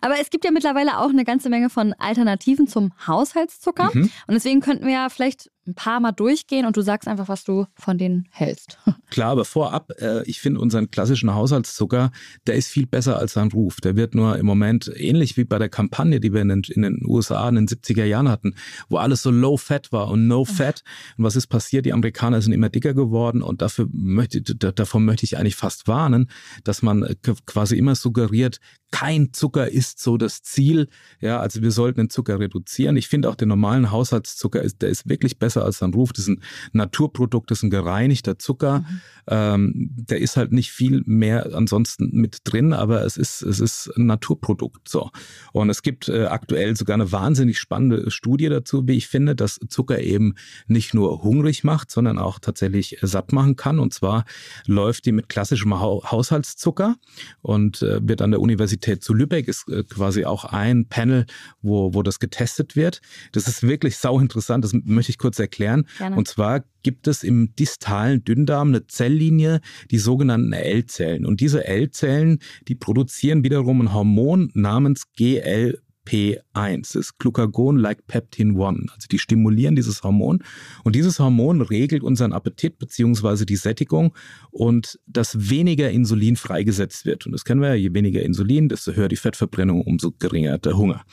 Aber 0.00 0.20
es 0.20 0.30
gibt 0.30 0.44
ja 0.44 0.50
mittlerweile 0.50 0.98
auch 0.98 1.10
eine 1.10 1.24
ganze 1.24 1.48
Menge 1.48 1.70
von 1.70 1.92
Alternativen 1.94 2.66
zum 2.66 2.92
Haushaltszucker. 3.06 3.90
Mhm. 3.92 4.10
Und 4.26 4.34
deswegen 4.34 4.60
könnten 4.60 4.86
wir 4.86 4.94
ja 4.94 5.08
vielleicht 5.08 5.50
ein 5.66 5.74
paar 5.74 6.00
Mal 6.00 6.12
durchgehen 6.12 6.66
und 6.66 6.76
du 6.76 6.82
sagst 6.82 7.08
einfach, 7.08 7.28
was 7.28 7.44
du 7.44 7.66
von 7.74 7.98
denen 7.98 8.26
hältst. 8.30 8.78
Klar, 9.10 9.30
aber 9.32 9.44
vorab, 9.44 9.90
äh, 9.98 10.22
ich 10.24 10.40
finde 10.40 10.60
unseren 10.60 10.90
klassischen 10.90 11.34
Haushaltszucker, 11.34 12.10
der 12.46 12.54
ist 12.54 12.68
viel 12.68 12.86
besser 12.86 13.18
als 13.18 13.34
sein 13.34 13.50
Ruf. 13.52 13.80
Der 13.80 13.96
wird 13.96 14.14
nur 14.14 14.36
im 14.36 14.46
Moment 14.46 14.90
ähnlich 14.94 15.36
wie 15.36 15.44
bei 15.44 15.58
der 15.58 15.68
Kampagne, 15.68 16.20
die 16.20 16.32
wir 16.32 16.42
in 16.42 16.48
den, 16.48 16.62
in 16.68 16.82
den 16.82 17.02
USA 17.06 17.48
in 17.48 17.54
den 17.54 17.68
70er 17.68 18.04
Jahren 18.04 18.28
hatten, 18.28 18.54
wo 18.88 18.96
alles 18.96 19.22
so 19.22 19.30
low 19.30 19.56
fat 19.56 19.92
war 19.92 20.08
und 20.08 20.26
no 20.26 20.44
fat. 20.44 20.82
Und 21.16 21.24
was 21.24 21.36
ist 21.36 21.46
passiert? 21.46 21.86
Die 21.86 21.92
Amerikaner 21.92 22.42
sind 22.42 22.52
immer 22.52 22.68
dicker 22.68 22.94
geworden 22.94 23.42
und 23.42 23.62
dafür 23.62 23.88
möchte, 23.92 24.42
davon 24.42 25.04
möchte 25.04 25.24
ich 25.24 25.38
eigentlich 25.38 25.56
fast 25.56 25.88
warnen, 25.88 26.30
dass 26.64 26.82
man 26.82 27.02
äh, 27.02 27.14
quasi 27.46 27.76
immer 27.76 27.94
suggeriert, 27.94 28.60
kein 28.94 29.32
Zucker 29.32 29.68
ist 29.68 29.98
so 29.98 30.16
das 30.16 30.42
Ziel. 30.42 30.88
Ja, 31.20 31.40
also 31.40 31.62
wir 31.62 31.72
sollten 31.72 31.98
den 31.98 32.10
Zucker 32.10 32.38
reduzieren. 32.38 32.96
Ich 32.96 33.08
finde 33.08 33.28
auch 33.28 33.34
den 33.34 33.48
normalen 33.48 33.90
Haushaltszucker 33.90 34.62
ist, 34.62 34.82
der 34.82 34.88
ist 34.88 35.08
wirklich 35.08 35.40
besser 35.40 35.53
als 35.62 35.78
sein 35.78 35.94
Ruf. 35.94 36.12
Das 36.12 36.26
ist 36.26 36.38
ein 36.38 36.42
Naturprodukt, 36.72 37.50
das 37.50 37.58
ist 37.58 37.64
ein 37.64 37.70
gereinigter 37.70 38.38
Zucker. 38.38 38.80
Mhm. 38.80 39.00
Ähm, 39.26 39.72
der 39.94 40.20
ist 40.20 40.36
halt 40.36 40.52
nicht 40.52 40.70
viel 40.70 41.02
mehr 41.06 41.54
ansonsten 41.54 42.10
mit 42.12 42.38
drin, 42.44 42.72
aber 42.72 43.04
es 43.04 43.16
ist, 43.16 43.42
es 43.42 43.60
ist 43.60 43.90
ein 43.96 44.06
Naturprodukt. 44.06 44.88
So. 44.88 45.10
Und 45.52 45.70
es 45.70 45.82
gibt 45.82 46.08
äh, 46.08 46.26
aktuell 46.26 46.76
sogar 46.76 46.94
eine 46.94 47.10
wahnsinnig 47.12 47.58
spannende 47.58 48.10
Studie 48.10 48.48
dazu, 48.48 48.86
wie 48.86 48.96
ich 48.96 49.08
finde, 49.08 49.34
dass 49.34 49.58
Zucker 49.68 50.00
eben 50.00 50.34
nicht 50.66 50.94
nur 50.94 51.22
hungrig 51.22 51.64
macht, 51.64 51.90
sondern 51.90 52.18
auch 52.18 52.38
tatsächlich 52.38 52.98
satt 53.02 53.32
machen 53.32 53.56
kann. 53.56 53.78
Und 53.78 53.94
zwar 53.94 54.24
läuft 54.66 55.06
die 55.06 55.12
mit 55.12 55.28
klassischem 55.28 55.80
Haushaltszucker 55.80 56.96
und 57.40 57.82
äh, 57.82 58.06
wird 58.06 58.20
an 58.20 58.30
der 58.30 58.40
Universität 58.40 59.02
zu 59.02 59.14
Lübeck 59.14 59.48
ist 59.48 59.68
äh, 59.68 59.84
quasi 59.84 60.24
auch 60.24 60.44
ein 60.44 60.86
Panel, 60.86 61.26
wo, 61.62 61.94
wo 61.94 62.02
das 62.02 62.18
getestet 62.18 62.76
wird. 62.76 63.00
Das 63.32 63.48
ist 63.48 63.62
wirklich 63.62 63.96
sau 63.96 64.18
interessant, 64.20 64.64
das 64.64 64.72
möchte 64.72 65.10
ich 65.10 65.18
kurz 65.18 65.38
erklären. 65.44 65.86
Gerne. 65.98 66.16
Und 66.16 66.28
zwar 66.28 66.64
gibt 66.82 67.08
es 67.08 67.22
im 67.22 67.54
distalen 67.56 68.24
Dünndarm 68.24 68.68
eine 68.68 68.86
Zelllinie, 68.86 69.60
die 69.90 69.98
sogenannten 69.98 70.52
L-Zellen. 70.52 71.26
Und 71.26 71.40
diese 71.40 71.64
L-Zellen, 71.66 72.38
die 72.68 72.74
produzieren 72.74 73.42
wiederum 73.42 73.80
ein 73.80 73.92
Hormon 73.92 74.50
namens 74.54 75.04
GL 75.16 75.80
P1, 76.06 76.94
das 76.94 77.18
Glucagon-like 77.18 78.06
Peptin 78.06 78.60
1. 78.60 78.92
Also 78.92 79.08
die 79.10 79.18
stimulieren 79.18 79.76
dieses 79.76 80.02
Hormon 80.02 80.42
und 80.84 80.94
dieses 80.94 81.18
Hormon 81.18 81.60
regelt 81.60 82.02
unseren 82.02 82.32
Appetit 82.32 82.78
beziehungsweise 82.78 83.46
die 83.46 83.56
Sättigung 83.56 84.14
und 84.50 84.98
dass 85.06 85.50
weniger 85.50 85.90
Insulin 85.90 86.36
freigesetzt 86.36 87.06
wird. 87.06 87.26
Und 87.26 87.32
das 87.32 87.44
kennen 87.44 87.60
wir 87.60 87.68
ja, 87.68 87.74
je 87.74 87.94
weniger 87.94 88.22
Insulin, 88.22 88.68
desto 88.68 88.92
höher 88.92 89.08
die 89.08 89.16
Fettverbrennung, 89.16 89.82
umso 89.82 90.12
geringer 90.12 90.58
der 90.58 90.76
Hunger. 90.76 91.04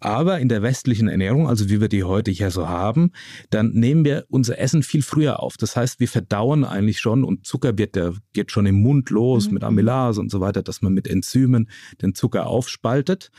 Aber 0.00 0.38
in 0.40 0.48
der 0.48 0.62
westlichen 0.62 1.08
Ernährung, 1.08 1.48
also 1.48 1.68
wie 1.70 1.80
wir 1.80 1.88
die 1.88 2.04
heute 2.04 2.30
hier 2.30 2.50
so 2.50 2.68
haben, 2.68 3.10
dann 3.50 3.70
nehmen 3.70 4.04
wir 4.04 4.24
unser 4.28 4.58
Essen 4.58 4.82
viel 4.82 5.02
früher 5.02 5.40
auf. 5.40 5.56
Das 5.56 5.76
heißt, 5.76 6.00
wir 6.00 6.08
verdauen 6.08 6.64
eigentlich 6.64 7.00
schon 7.00 7.24
und 7.24 7.46
Zucker 7.46 7.78
wird, 7.78 7.96
der 7.96 8.14
geht 8.32 8.50
schon 8.50 8.66
im 8.66 8.80
Mund 8.80 9.10
los 9.10 9.48
mhm. 9.48 9.54
mit 9.54 9.64
Amylase 9.64 10.20
und 10.20 10.30
so 10.30 10.40
weiter, 10.40 10.62
dass 10.62 10.82
man 10.82 10.92
mit 10.92 11.08
Enzymen 11.08 11.68
den 12.02 12.14
Zucker 12.14 12.46
aufspaltet. 12.46 13.30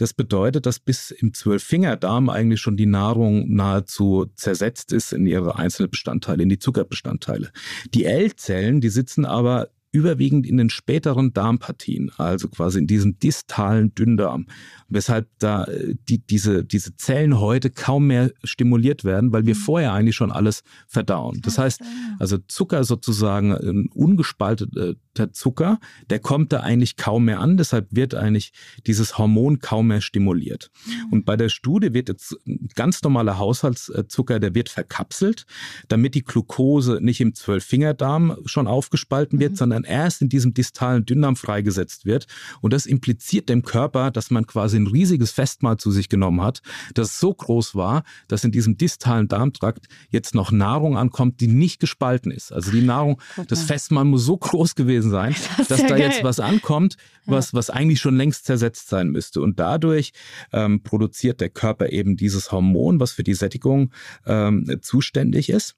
Das 0.00 0.14
bedeutet, 0.14 0.64
dass 0.64 0.78
bis 0.78 1.10
im 1.10 1.34
Zwölffingerdarm 1.34 2.30
eigentlich 2.30 2.62
schon 2.62 2.78
die 2.78 2.86
Nahrung 2.86 3.54
nahezu 3.54 4.24
zersetzt 4.34 4.94
ist 4.94 5.12
in 5.12 5.26
ihre 5.26 5.56
einzelnen 5.56 5.90
Bestandteile, 5.90 6.42
in 6.42 6.48
die 6.48 6.58
Zuckerbestandteile. 6.58 7.50
Die 7.92 8.06
L-Zellen, 8.06 8.80
die 8.80 8.88
sitzen 8.88 9.26
aber 9.26 9.68
überwiegend 9.92 10.46
in 10.46 10.56
den 10.56 10.70
späteren 10.70 11.32
Darmpartien, 11.32 12.10
also 12.16 12.48
quasi 12.48 12.78
in 12.78 12.86
diesem 12.86 13.18
distalen 13.18 13.94
Dünndarm 13.94 14.46
weshalb 14.90 15.28
da 15.38 15.64
äh, 15.64 15.94
die, 16.08 16.18
diese, 16.18 16.64
diese 16.64 16.96
Zellen 16.96 17.40
heute 17.40 17.70
kaum 17.70 18.08
mehr 18.08 18.32
stimuliert 18.44 19.04
werden, 19.04 19.32
weil 19.32 19.46
wir 19.46 19.54
mhm. 19.54 19.60
vorher 19.60 19.92
eigentlich 19.92 20.16
schon 20.16 20.32
alles 20.32 20.62
verdauen. 20.86 21.40
Das 21.42 21.58
heißt, 21.58 21.80
also 22.18 22.38
Zucker 22.48 22.84
sozusagen, 22.84 23.52
ein 23.52 23.88
ungespalteter 23.94 24.96
Zucker, 25.32 25.78
der 26.10 26.18
kommt 26.18 26.52
da 26.52 26.60
eigentlich 26.60 26.96
kaum 26.96 27.24
mehr 27.26 27.40
an, 27.40 27.56
deshalb 27.56 27.86
wird 27.90 28.14
eigentlich 28.14 28.52
dieses 28.86 29.16
Hormon 29.16 29.60
kaum 29.60 29.88
mehr 29.88 30.00
stimuliert. 30.00 30.70
Mhm. 30.86 31.12
Und 31.12 31.24
bei 31.24 31.36
der 31.36 31.48
Studie 31.48 31.94
wird 31.94 32.08
jetzt 32.08 32.36
ein 32.46 32.68
ganz 32.74 33.02
normaler 33.02 33.38
Haushaltszucker, 33.38 34.40
der 34.40 34.54
wird 34.54 34.68
verkapselt, 34.68 35.46
damit 35.88 36.14
die 36.14 36.24
Glucose 36.24 36.98
nicht 37.00 37.20
im 37.20 37.34
Zwölffingerdarm 37.34 38.36
schon 38.44 38.66
aufgespalten 38.66 39.38
wird, 39.38 39.52
mhm. 39.52 39.56
Sondern 39.80 39.84
erst 39.84 40.22
in 40.22 40.28
diesem 40.28 40.54
distalen 40.54 41.04
Dünndarm 41.04 41.36
freigesetzt 41.36 42.04
wird. 42.04 42.26
Und 42.60 42.72
das 42.72 42.86
impliziert 42.86 43.48
dem 43.48 43.62
Körper, 43.62 44.10
dass 44.10 44.30
man 44.30 44.46
quasi 44.46 44.76
ein 44.76 44.86
riesiges 44.86 45.30
Festmahl 45.30 45.76
zu 45.76 45.90
sich 45.90 46.08
genommen 46.08 46.42
hat, 46.42 46.62
das 46.94 47.18
so 47.18 47.32
groß 47.32 47.74
war, 47.74 48.02
dass 48.28 48.44
in 48.44 48.52
diesem 48.52 48.76
distalen 48.76 49.28
Darmtrakt 49.28 49.86
jetzt 50.10 50.34
noch 50.34 50.52
Nahrung 50.52 50.96
ankommt, 50.96 51.40
die 51.40 51.48
nicht 51.48 51.80
gespalten 51.80 52.30
ist. 52.30 52.52
Also 52.52 52.70
die 52.70 52.82
Nahrung, 52.82 53.20
das 53.48 53.62
Festmahl 53.62 54.04
muss 54.04 54.24
so 54.24 54.36
groß 54.36 54.74
gewesen 54.74 55.10
sein, 55.10 55.34
das 55.56 55.68
dass 55.68 55.80
ja 55.80 55.88
da 55.88 55.96
geil. 55.96 56.10
jetzt 56.10 56.24
was 56.24 56.40
ankommt, 56.40 56.96
was, 57.26 57.54
was 57.54 57.70
eigentlich 57.70 58.00
schon 58.00 58.16
längst 58.16 58.44
zersetzt 58.44 58.88
sein 58.88 59.10
müsste. 59.10 59.40
Und 59.40 59.58
dadurch 59.58 60.12
ähm, 60.52 60.82
produziert 60.82 61.40
der 61.40 61.50
Körper 61.50 61.90
eben 61.90 62.16
dieses 62.16 62.52
Hormon, 62.52 63.00
was 63.00 63.12
für 63.12 63.22
die 63.22 63.34
Sättigung 63.34 63.92
ähm, 64.26 64.66
zuständig 64.82 65.50
ist. 65.50 65.76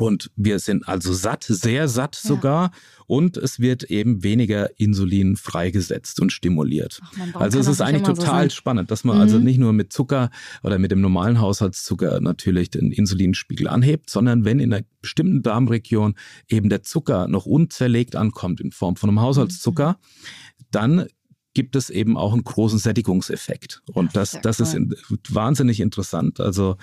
Und 0.00 0.30
wir 0.36 0.58
sind 0.58 0.88
also 0.88 1.12
satt, 1.12 1.44
sehr 1.44 1.88
satt 1.88 2.18
ja. 2.22 2.28
sogar. 2.28 2.70
Und 3.06 3.36
es 3.36 3.58
wird 3.58 3.84
eben 3.84 4.22
weniger 4.22 4.78
Insulin 4.78 5.36
freigesetzt 5.36 6.20
und 6.20 6.30
stimuliert. 6.32 7.00
Ach, 7.34 7.40
also 7.40 7.58
es 7.58 7.66
ist 7.66 7.80
eigentlich 7.80 8.04
total 8.04 8.48
so 8.48 8.54
spannend, 8.54 8.90
dass 8.90 9.02
man 9.02 9.18
also 9.18 9.34
mhm. 9.34 9.40
also 9.40 9.44
nicht 9.44 9.58
nur 9.58 9.72
mit 9.72 9.92
Zucker 9.92 10.30
oder 10.62 10.78
mit 10.78 10.92
dem 10.92 11.00
normalen 11.00 11.40
Haushaltszucker 11.40 12.20
natürlich 12.20 12.70
den 12.70 12.92
Insulinspiegel 12.92 13.66
anhebt, 13.66 14.10
sondern 14.10 14.44
wenn 14.44 14.60
in 14.60 14.72
einer 14.72 14.84
bestimmten 15.02 15.42
Darmregion 15.42 16.14
eben 16.48 16.68
der 16.68 16.82
Zucker 16.82 17.26
noch 17.26 17.46
unzerlegt 17.46 18.14
ankommt 18.14 18.60
in 18.60 18.70
Form 18.70 18.94
von 18.94 19.10
einem 19.10 19.20
Haushaltszucker, 19.20 19.98
mhm. 19.98 20.64
dann 20.70 21.06
gibt 21.54 21.74
es 21.74 21.90
eben 21.90 22.16
auch 22.16 22.32
einen 22.32 22.44
großen 22.44 22.78
Sättigungseffekt. 22.78 23.82
Und 23.92 24.14
das, 24.14 24.32
das, 24.32 24.58
das 24.58 24.60
ist 24.60 24.74
in, 24.74 24.94
wahnsinnig 25.28 25.80
interessant. 25.80 26.40
Also, 26.40 26.76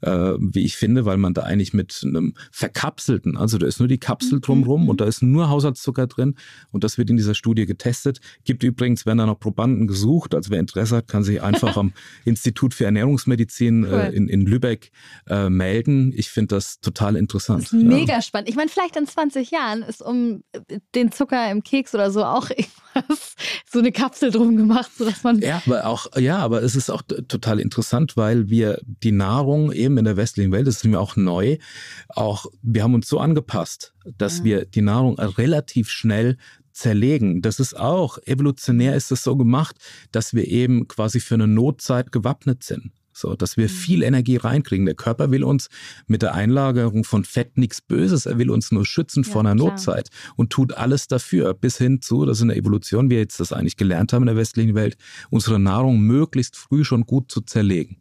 äh, 0.00 0.32
wie 0.38 0.64
ich 0.64 0.76
finde, 0.76 1.04
weil 1.04 1.18
man 1.18 1.34
da 1.34 1.42
eigentlich 1.42 1.74
mit 1.74 2.00
einem 2.02 2.34
verkapselten, 2.50 3.36
also 3.36 3.58
da 3.58 3.66
ist 3.66 3.80
nur 3.80 3.88
die 3.88 3.98
Kapsel 3.98 4.36
mhm, 4.36 4.42
drumrum 4.42 4.82
mhm. 4.84 4.88
und 4.88 5.00
da 5.00 5.04
ist 5.04 5.22
nur 5.22 5.50
Haushaltszucker 5.50 6.06
drin 6.06 6.36
und 6.70 6.84
das 6.84 6.96
wird 6.96 7.10
in 7.10 7.16
dieser 7.16 7.34
Studie 7.34 7.66
getestet. 7.66 8.20
Gibt 8.44 8.62
übrigens, 8.62 9.04
werden 9.04 9.18
da 9.18 9.26
noch 9.26 9.38
Probanden 9.38 9.86
gesucht. 9.86 10.34
Also 10.34 10.50
wer 10.50 10.60
Interesse 10.60 10.96
hat, 10.96 11.08
kann 11.08 11.22
sich 11.22 11.42
einfach 11.42 11.76
am 11.76 11.92
Institut 12.24 12.72
für 12.72 12.86
Ernährungsmedizin 12.86 13.84
äh, 13.84 13.86
cool. 13.88 13.94
äh, 13.94 14.10
in, 14.16 14.28
in 14.28 14.46
Lübeck 14.46 14.90
äh, 15.28 15.50
melden. 15.50 16.12
Ich 16.16 16.30
finde 16.30 16.54
das 16.54 16.80
total 16.80 17.16
interessant. 17.16 17.64
Das 17.64 17.72
mega 17.72 18.14
ja. 18.14 18.22
spannend. 18.22 18.48
Ich 18.48 18.56
meine, 18.56 18.70
vielleicht 18.70 18.96
in 18.96 19.06
20 19.06 19.50
Jahren 19.50 19.82
ist 19.82 20.02
um 20.02 20.42
den 20.94 21.12
Zucker 21.12 21.50
im 21.50 21.62
Keks 21.62 21.94
oder 21.94 22.10
so 22.10 22.24
auch 22.24 22.48
so 23.70 23.78
eine 23.78 23.92
Kapsel 23.92 24.30
drum 24.30 24.56
gemacht, 24.56 24.90
sodass 24.96 25.22
man. 25.22 25.40
Ja, 25.40 25.62
aber 25.66 25.86
auch, 25.86 26.16
ja, 26.16 26.38
aber 26.38 26.62
es 26.62 26.76
ist 26.76 26.90
auch 26.90 27.02
total 27.02 27.60
interessant, 27.60 28.16
weil 28.16 28.48
wir 28.48 28.80
die 28.84 29.12
Nahrung 29.12 29.72
eben 29.72 29.98
in 29.98 30.04
der 30.04 30.16
westlichen 30.16 30.52
Welt, 30.52 30.66
das 30.66 30.76
ist 30.76 30.84
mir 30.84 31.00
auch 31.00 31.16
neu, 31.16 31.58
auch, 32.08 32.46
wir 32.62 32.82
haben 32.82 32.94
uns 32.94 33.08
so 33.08 33.18
angepasst, 33.18 33.94
dass 34.18 34.38
ja. 34.38 34.44
wir 34.44 34.64
die 34.66 34.82
Nahrung 34.82 35.18
relativ 35.18 35.90
schnell 35.90 36.36
zerlegen. 36.72 37.40
Das 37.40 37.60
ist 37.60 37.78
auch, 37.78 38.18
evolutionär 38.26 38.94
ist 38.96 39.12
es 39.12 39.22
so 39.22 39.36
gemacht, 39.36 39.76
dass 40.12 40.34
wir 40.34 40.46
eben 40.46 40.88
quasi 40.88 41.20
für 41.20 41.34
eine 41.34 41.46
Notzeit 41.46 42.12
gewappnet 42.12 42.64
sind. 42.64 42.92
So, 43.16 43.34
dass 43.36 43.56
wir 43.56 43.64
mhm. 43.64 43.72
viel 43.72 44.02
Energie 44.02 44.36
reinkriegen. 44.36 44.86
Der 44.86 44.96
Körper 44.96 45.30
will 45.30 45.44
uns 45.44 45.68
mit 46.06 46.22
der 46.22 46.34
Einlagerung 46.34 47.04
von 47.04 47.24
Fett 47.24 47.56
nichts 47.56 47.80
Böses. 47.80 48.26
Er 48.26 48.38
will 48.38 48.50
uns 48.50 48.72
nur 48.72 48.84
schützen 48.84 49.22
ja, 49.22 49.30
vor 49.30 49.40
einer 49.40 49.54
klar. 49.54 49.70
Notzeit 49.70 50.08
und 50.36 50.50
tut 50.50 50.74
alles 50.74 51.06
dafür, 51.06 51.54
bis 51.54 51.78
hin 51.78 52.02
zu, 52.02 52.26
dass 52.26 52.40
in 52.40 52.48
der 52.48 52.56
Evolution 52.56 53.10
wir 53.10 53.18
jetzt 53.18 53.38
das 53.38 53.52
eigentlich 53.52 53.76
gelernt 53.76 54.12
haben 54.12 54.22
in 54.22 54.26
der 54.26 54.36
westlichen 54.36 54.74
Welt, 54.74 54.96
unsere 55.30 55.58
Nahrung 55.60 56.00
möglichst 56.00 56.56
früh 56.56 56.84
schon 56.84 57.06
gut 57.06 57.30
zu 57.30 57.40
zerlegen. 57.40 57.98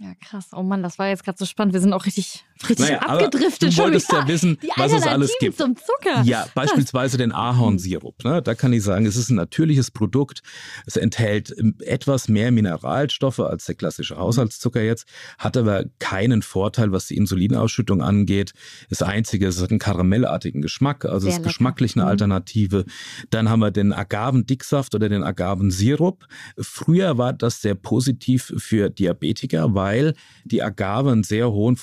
Ja, 0.00 0.14
krass. 0.20 0.50
Oh 0.52 0.62
Mann, 0.62 0.82
das 0.82 0.98
war 0.98 1.08
jetzt 1.08 1.24
gerade 1.24 1.38
so 1.38 1.44
spannend. 1.44 1.74
Wir 1.74 1.80
sind 1.80 1.92
auch 1.92 2.06
richtig, 2.06 2.44
richtig 2.68 2.88
naja, 2.88 3.00
abgedriftet. 3.00 3.72
Du 3.72 3.82
wolltest 3.82 4.12
ja 4.12 4.26
wissen, 4.26 4.58
was 4.76 4.92
es 4.92 5.02
alles 5.02 5.32
gibt. 5.40 5.58
zum 5.58 5.76
Zucker. 5.76 6.22
Ja, 6.24 6.46
beispielsweise 6.54 7.18
den 7.18 7.32
Ahornsirup. 7.32 8.24
Ne? 8.24 8.42
Da 8.42 8.54
kann 8.54 8.72
ich 8.72 8.82
sagen, 8.82 9.06
es 9.06 9.16
ist 9.16 9.30
ein 9.30 9.36
natürliches 9.36 9.90
Produkt. 9.90 10.42
Es 10.86 10.96
enthält 10.96 11.54
ähm, 11.58 11.76
etwas 11.80 12.28
mehr 12.28 12.50
Mineralstoffe 12.50 13.40
als 13.40 13.66
der 13.66 13.74
klassische. 13.74 14.16
Haushaltszucker 14.16 14.82
jetzt, 14.82 15.06
hat 15.38 15.56
aber 15.56 15.84
keinen 15.98 16.42
Vorteil, 16.42 16.92
was 16.92 17.06
die 17.06 17.16
Insulinausschüttung 17.16 18.02
angeht. 18.02 18.52
Das 18.90 19.02
Einzige, 19.02 19.46
es 19.46 19.60
hat 19.60 19.70
einen 19.70 19.78
karamellartigen 19.78 20.62
Geschmack, 20.62 21.04
also 21.04 21.28
Sehr 21.28 21.38
ist 21.38 21.44
geschmacklich 21.44 21.96
eine 21.96 22.04
mhm. 22.04 22.10
Alternative. 22.10 22.84
Dann 23.30 23.48
haben 23.48 23.60
wir 23.60 23.70
den 23.70 23.92
Agavendicksaft 23.92 24.94
oder 24.94 25.08
den 25.08 25.22
Agavensirup. 25.22 26.26
Früher 26.58 27.18
war 27.18 27.32
das 27.32 27.60
sehr 27.62 27.74
positiv 27.74 28.52
für 28.56 28.90
Diabetiker, 28.90 29.74
weil 29.74 30.14
die 30.44 30.62
Agave 30.62 31.12
einen 31.12 31.24
sehr 31.24 31.50
hohen 31.50 31.76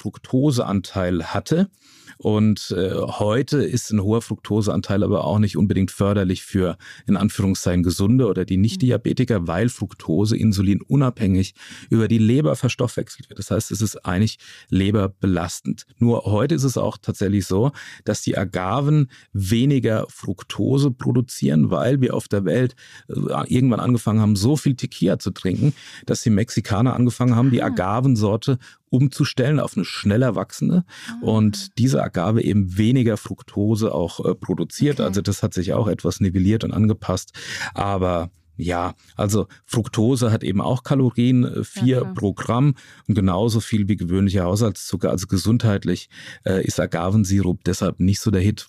Fructoseanteil 0.66 1.24
hatte. 1.24 1.70
Und 2.18 2.74
äh, 2.78 2.94
heute 2.94 3.58
ist 3.58 3.92
ein 3.92 4.02
hoher 4.02 4.22
Fructoseanteil 4.22 5.04
aber 5.04 5.26
auch 5.26 5.38
nicht 5.38 5.58
unbedingt 5.58 5.92
förderlich 5.92 6.44
für 6.44 6.78
in 7.08 7.18
Anführungszeichen 7.18 7.84
gesunde 7.84 8.28
oder 8.28 8.46
die 8.46 8.56
Nicht-Diabetiker, 8.56 9.48
weil 9.48 9.68
Fructose 9.68 10.38
Insulin 10.38 10.82
unabhängig 10.82 11.56
über 11.90 12.08
die 12.08 12.18
Leber 12.18 12.56
verstoffwechselt 12.56 13.30
wird. 13.30 13.40
Das 13.40 13.52
heißt, 13.52 13.70
es 13.72 13.82
ist 13.82 14.06
eigentlich 14.06 14.38
leberbelastend. 14.70 15.86
Nur 15.98 16.24
heute 16.24 16.56
ist 16.56 16.64
es 16.64 16.78
auch 16.78 16.98
tatsächlich 16.98 17.46
so, 17.48 17.72
dass 18.06 18.22
die 18.22 18.38
Agaven 18.38 19.12
weniger 19.34 20.06
Fructose 20.08 20.92
produzieren, 20.92 21.70
weil 21.70 22.00
wir 22.00 22.14
auf 22.14 22.30
der 22.30 22.46
Welt 22.46 22.76
äh, 23.10 23.14
irgendwann 23.54 23.82
angefangen 23.82 24.22
haben, 24.22 24.38
so 24.38 24.56
viel 24.56 24.76
Tequila 24.76 25.20
zu 25.20 25.32
trinken, 25.32 25.74
dass 26.06 26.22
die 26.22 26.30
Mexikaner 26.30 26.94
angefangen 26.94 27.36
haben, 27.36 27.52
die 27.52 27.62
ah. 27.62 27.68
Agavensorte 27.68 28.58
umzustellen 28.90 29.60
auf 29.60 29.76
eine 29.76 29.86
schneller 29.86 30.36
wachsende 30.36 30.86
ah. 31.10 31.26
und 31.26 31.78
diese 31.78 32.04
Agave 32.04 32.42
eben 32.42 32.78
weniger 32.78 33.18
Fructose 33.18 33.94
auch 33.94 34.24
äh, 34.24 34.36
produziert. 34.36 35.00
Okay. 35.00 35.08
Also 35.08 35.22
das 35.22 35.44
hat 35.44 35.54
sich 35.54 35.74
auch 35.74 35.88
etwas 35.88 36.20
nivelliert 36.20 36.64
und 36.64 36.72
angepasst. 36.72 37.34
Aber 37.74 38.30
ja, 38.58 38.96
also 39.16 39.48
Fructose 39.66 40.32
hat 40.32 40.44
eben 40.44 40.62
auch 40.62 40.84
Kalorien, 40.84 41.44
äh, 41.44 41.64
vier 41.64 41.98
ja, 41.98 42.04
pro 42.04 42.34
Gramm 42.34 42.76
und 43.08 43.16
genauso 43.16 43.60
viel 43.60 43.88
wie 43.88 43.98
gewöhnlicher 43.98 44.46
Haushaltszucker. 44.46 45.10
Also 45.10 45.28
gesundheitlich 45.28 46.10
äh, 46.46 46.66
ist 46.66 46.80
Agavensirup 46.80 47.64
deshalb 47.66 48.00
nicht 48.00 48.22
so 48.22 48.32
der 48.32 48.42
Hit. 48.42 48.68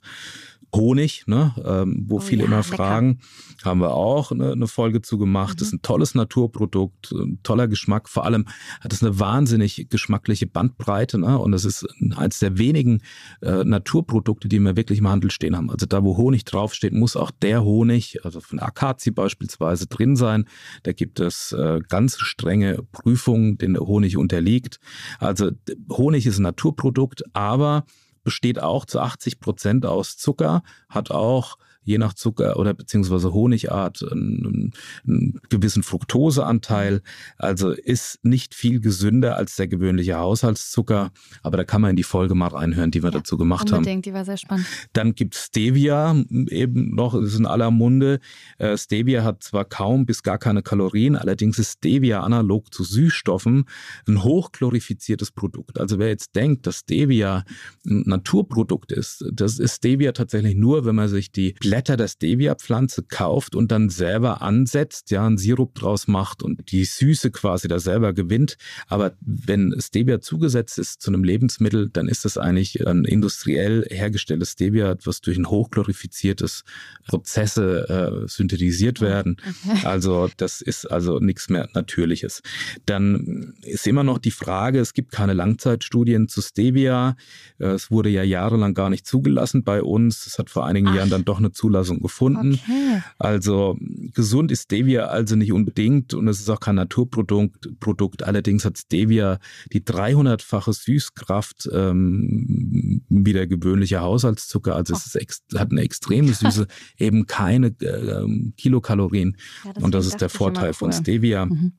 Honig, 0.77 1.25
ne, 1.27 1.55
ähm, 1.65 2.05
wo 2.07 2.17
oh, 2.17 2.21
viele 2.21 2.43
ja, 2.43 2.47
immer 2.47 2.59
lecker. 2.59 2.77
fragen, 2.77 3.21
haben 3.65 3.81
wir 3.81 3.95
auch 3.95 4.31
eine, 4.31 4.53
eine 4.53 4.67
Folge 4.67 5.03
zu 5.03 5.19
gemacht. 5.19 5.55
Mhm. 5.55 5.59
Das 5.59 5.69
ist 5.69 5.75
ein 5.75 5.83
tolles 5.83 6.15
Naturprodukt, 6.15 7.13
ein 7.13 7.41
toller 7.43 7.69
Geschmack. 7.69 8.09
Vor 8.09 8.25
allem 8.25 8.47
hat 8.81 8.93
es 8.93 9.03
eine 9.03 9.19
wahnsinnig 9.19 9.89
geschmackliche 9.91 10.47
Bandbreite 10.47 11.19
ne? 11.19 11.39
und 11.39 11.53
das 11.53 11.65
ist 11.65 11.87
eines 12.17 12.39
der 12.39 12.59
wenigen 12.59 13.01
äh, 13.43 13.65
Naturprodukte, 13.65 14.49
die 14.49 14.61
wir 14.61 14.77
wirklich 14.77 15.01
im 15.01 15.09
Handel 15.09 15.31
stehen 15.31 15.57
haben. 15.57 15.71
Also 15.71 15.87
da, 15.87 16.05
wo 16.05 16.17
Honig 16.17 16.45
draufsteht, 16.45 16.93
muss 16.93 17.17
auch 17.17 17.31
der 17.31 17.65
Honig, 17.65 18.25
also 18.25 18.41
von 18.41 18.59
Akazie 18.59 19.11
beispielsweise, 19.11 19.87
drin 19.87 20.17
sein. 20.17 20.47
Da 20.83 20.93
gibt 20.93 21.21
es 21.21 21.53
äh, 21.53 21.81
ganz 21.89 22.19
strenge 22.19 22.83
Prüfungen, 22.93 23.59
denen 23.59 23.75
der 23.75 23.85
Honig 23.85 24.17
unterliegt. 24.17 24.79
Also 25.19 25.51
Honig 25.91 26.27
ist 26.27 26.39
ein 26.39 26.43
Naturprodukt, 26.43 27.25
aber 27.35 27.85
besteht 28.27 28.61
auch 28.61 28.85
zu 28.87 28.99
80 28.99 29.39
Prozent 29.39 29.87
aus 29.87 30.17
Zucker, 30.17 30.65
hat 30.89 31.13
auch 31.13 31.59
je 31.87 31.99
nach 31.99 32.13
Zucker 32.15 32.59
oder 32.59 32.75
beziehungsweise 32.75 33.33
Honigart 33.33 34.03
einen, 34.11 34.73
einen 35.07 35.41
gewissen 35.49 35.83
Fructoseanteil. 35.83 37.01
Also 37.39 37.71
ist 37.71 38.19
nicht 38.25 38.55
viel 38.55 38.81
gesünder 38.81 39.37
als 39.37 39.55
der 39.57 39.69
gewöhnliche 39.69 40.19
Haushaltszucker. 40.19 41.13
Aber 41.43 41.57
da 41.57 41.65
kann 41.65 41.81
man 41.81 41.91
in 41.91 41.97
die 41.97 42.03
Folge 42.03 42.35
mal 42.35 42.49
reinhören, 42.49 42.91
die 42.91 43.03
wir 43.03 43.11
ja, 43.11 43.19
dazu 43.19 43.39
gemacht 43.39 43.71
unbedingt, 43.71 43.99
haben. 43.99 44.03
Die 44.03 44.13
war 44.13 44.25
sehr 44.25 44.37
spannend. 44.37 44.67
Dann 44.93 45.15
gibt 45.15 45.37
es 45.37 45.45
Stevia, 45.45 46.17
eben 46.49 46.95
noch, 46.95 47.15
ist 47.15 47.39
in 47.39 47.47
aller 47.47 47.71
Munde. 47.71 48.19
Äh, 48.59 48.77
Stevia 48.77 49.23
hat 49.23 49.45
zwar 49.45 49.65
kaum 49.65 50.07
bis 50.07 50.25
gar 50.25 50.39
keine 50.39 50.63
Kalorien, 50.63 51.15
allerdings 51.15 51.59
ist 51.61 51.79
Stevia 51.79 52.21
analog 52.21 52.75
zu 52.75 52.83
Süßstoffen 52.83 53.65
ein 54.09 54.25
hochchlorifiziertes 54.25 55.31
Produkt. 55.31 55.79
Also 55.79 56.01
wer 56.01 56.09
jetzt 56.09 56.35
denkt, 56.35 56.67
dass 56.67 56.81
Stevia 56.81 57.45
ein 57.87 58.03
Naturprodukt 58.07 58.91
ist, 58.91 59.25
das 59.33 59.61
ist 59.61 59.77
Stevia 59.77 60.11
tatsächlich 60.11 60.57
nur, 60.57 60.85
wenn 60.85 60.97
man 60.97 61.09
sich 61.09 61.31
die 61.31 61.55
Blätter 61.61 61.76
Blätter 61.77 61.99
der 61.99 62.09
Stevia-Pflanze 62.09 63.03
kauft 63.03 63.55
und 63.55 63.71
dann 63.71 63.91
selber 63.91 64.41
ansetzt, 64.41 65.11
ja, 65.11 65.27
einen 65.27 65.37
Sirup 65.37 65.75
draus 65.75 66.09
macht 66.09 66.43
und 66.43 66.73
die 66.73 66.87
Süße 66.87 67.31
quasi 67.31 67.69
da 67.69 67.79
selber 67.79 68.15
gewinnt. 68.15 68.57
Aber 68.87 69.13
wenn 69.21 69.75
Stevia 69.79 70.23
zugesetzt 70.23 70.79
ist 70.79 71.03
zu 71.03 71.11
einem 71.11 71.23
Lebensmittel, 71.23 71.91
dann 71.91 72.09
ist 72.09 72.25
das 72.25 72.39
eigentlich 72.39 72.87
ein 72.87 73.05
industriell 73.05 73.87
hergestelltes 73.91 74.53
Stevia, 74.53 74.97
was 75.05 75.21
durch 75.21 75.37
ein 75.37 75.51
hochglorifiziertes 75.51 76.65
Prozesse 77.07 78.23
äh, 78.25 78.27
synthetisiert 78.27 79.03
werden. 79.03 79.37
Okay. 79.39 79.81
Also 79.87 80.29
das 80.37 80.63
ist 80.63 80.87
also 80.87 81.21
nichts 81.21 81.49
mehr 81.49 81.69
Natürliches. 81.75 82.43
Dann 82.87 83.55
ist 83.63 83.87
immer 83.87 84.03
noch 84.03 84.19
die 84.19 84.31
Frage, 84.31 84.81
es 84.81 84.95
gibt 84.95 85.13
keine 85.13 85.33
Langzeitstudien 85.33 86.29
zu 86.29 86.41
Stevia. 86.41 87.17
Äh, 87.59 87.67
es 87.67 87.91
wurde 87.91 88.09
ja 88.09 88.23
jahrelang 88.23 88.75
gar 88.75 88.91
nicht 88.91 89.07
zugelassen 89.07 89.63
bei 89.63 89.83
uns. 89.83 90.27
Es 90.27 90.39
hat 90.39 90.51
vor 90.51 90.67
einigen 90.67 90.89
Ach. 90.89 90.95
Jahren 90.97 91.11
dann 91.11 91.25
doch 91.25 91.39
eine 91.39 91.53
Zulassung 91.53 91.66
gefunden. 92.03 92.55
Okay. 92.55 93.03
Also 93.19 93.77
gesund 94.15 94.51
ist 94.51 94.65
Stevia 94.65 95.07
also 95.07 95.37
nicht 95.37 95.53
unbedingt 95.53 96.15
und 96.15 96.29
es 96.29 96.41
ist 96.41 96.51
auch 96.51 96.61
kein 96.61 96.77
Naturprodukt. 96.77 97.69
Produkt. 97.81 98.23
Allerdings 98.23 98.65
hat 98.65 98.79
Stevia 98.79 99.39
die 99.73 99.83
300-fache 99.83 100.73
Süßkraft 100.73 101.69
ähm, 101.73 103.03
wie 103.09 103.33
der 103.33 103.47
gewöhnliche 103.47 104.01
Haushaltszucker. 104.01 104.75
Also 104.75 104.95
oh. 104.95 104.97
es 104.97 105.15
ist 105.15 105.43
hat 105.57 105.71
eine 105.71 105.83
extreme 105.83 106.33
Süße, 106.33 106.67
eben 106.99 107.27
keine 107.27 107.69
äh, 107.69 108.53
Kilokalorien. 108.57 109.37
Ja, 109.65 109.73
und 109.83 109.95
das 109.95 110.07
ist 110.07 110.21
der 110.21 110.29
Vorteil 110.29 110.69
cool. 110.69 110.75
von 110.75 110.93
Stevia. 110.93 111.47
Mhm. 111.47 111.73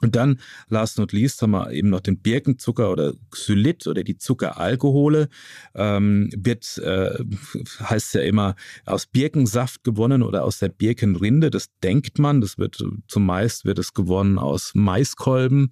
Und 0.00 0.16
dann, 0.16 0.40
last 0.68 0.98
not 0.98 1.12
least, 1.12 1.42
haben 1.42 1.50
wir 1.52 1.72
eben 1.72 1.88
noch 1.88 2.00
den 2.00 2.20
Birkenzucker 2.20 2.90
oder 2.90 3.14
Xylit 3.30 3.86
oder 3.86 4.04
die 4.04 4.16
Zuckeralkohole. 4.16 5.28
Ähm, 5.74 6.30
wird, 6.36 6.78
äh, 6.78 7.24
heißt 7.80 8.14
ja 8.14 8.20
immer, 8.22 8.54
aus 8.86 9.06
Birkensaft 9.06 9.84
gewonnen 9.84 10.22
oder 10.22 10.44
aus 10.44 10.58
der 10.58 10.68
Birkenrinde. 10.68 11.50
Das 11.50 11.68
denkt 11.82 12.18
man. 12.18 12.40
Das 12.40 12.58
wird 12.58 12.82
zumeist 13.08 13.64
wird 13.64 13.78
es 13.78 13.94
gewonnen 13.94 14.38
aus 14.38 14.72
Maiskolben. 14.74 15.70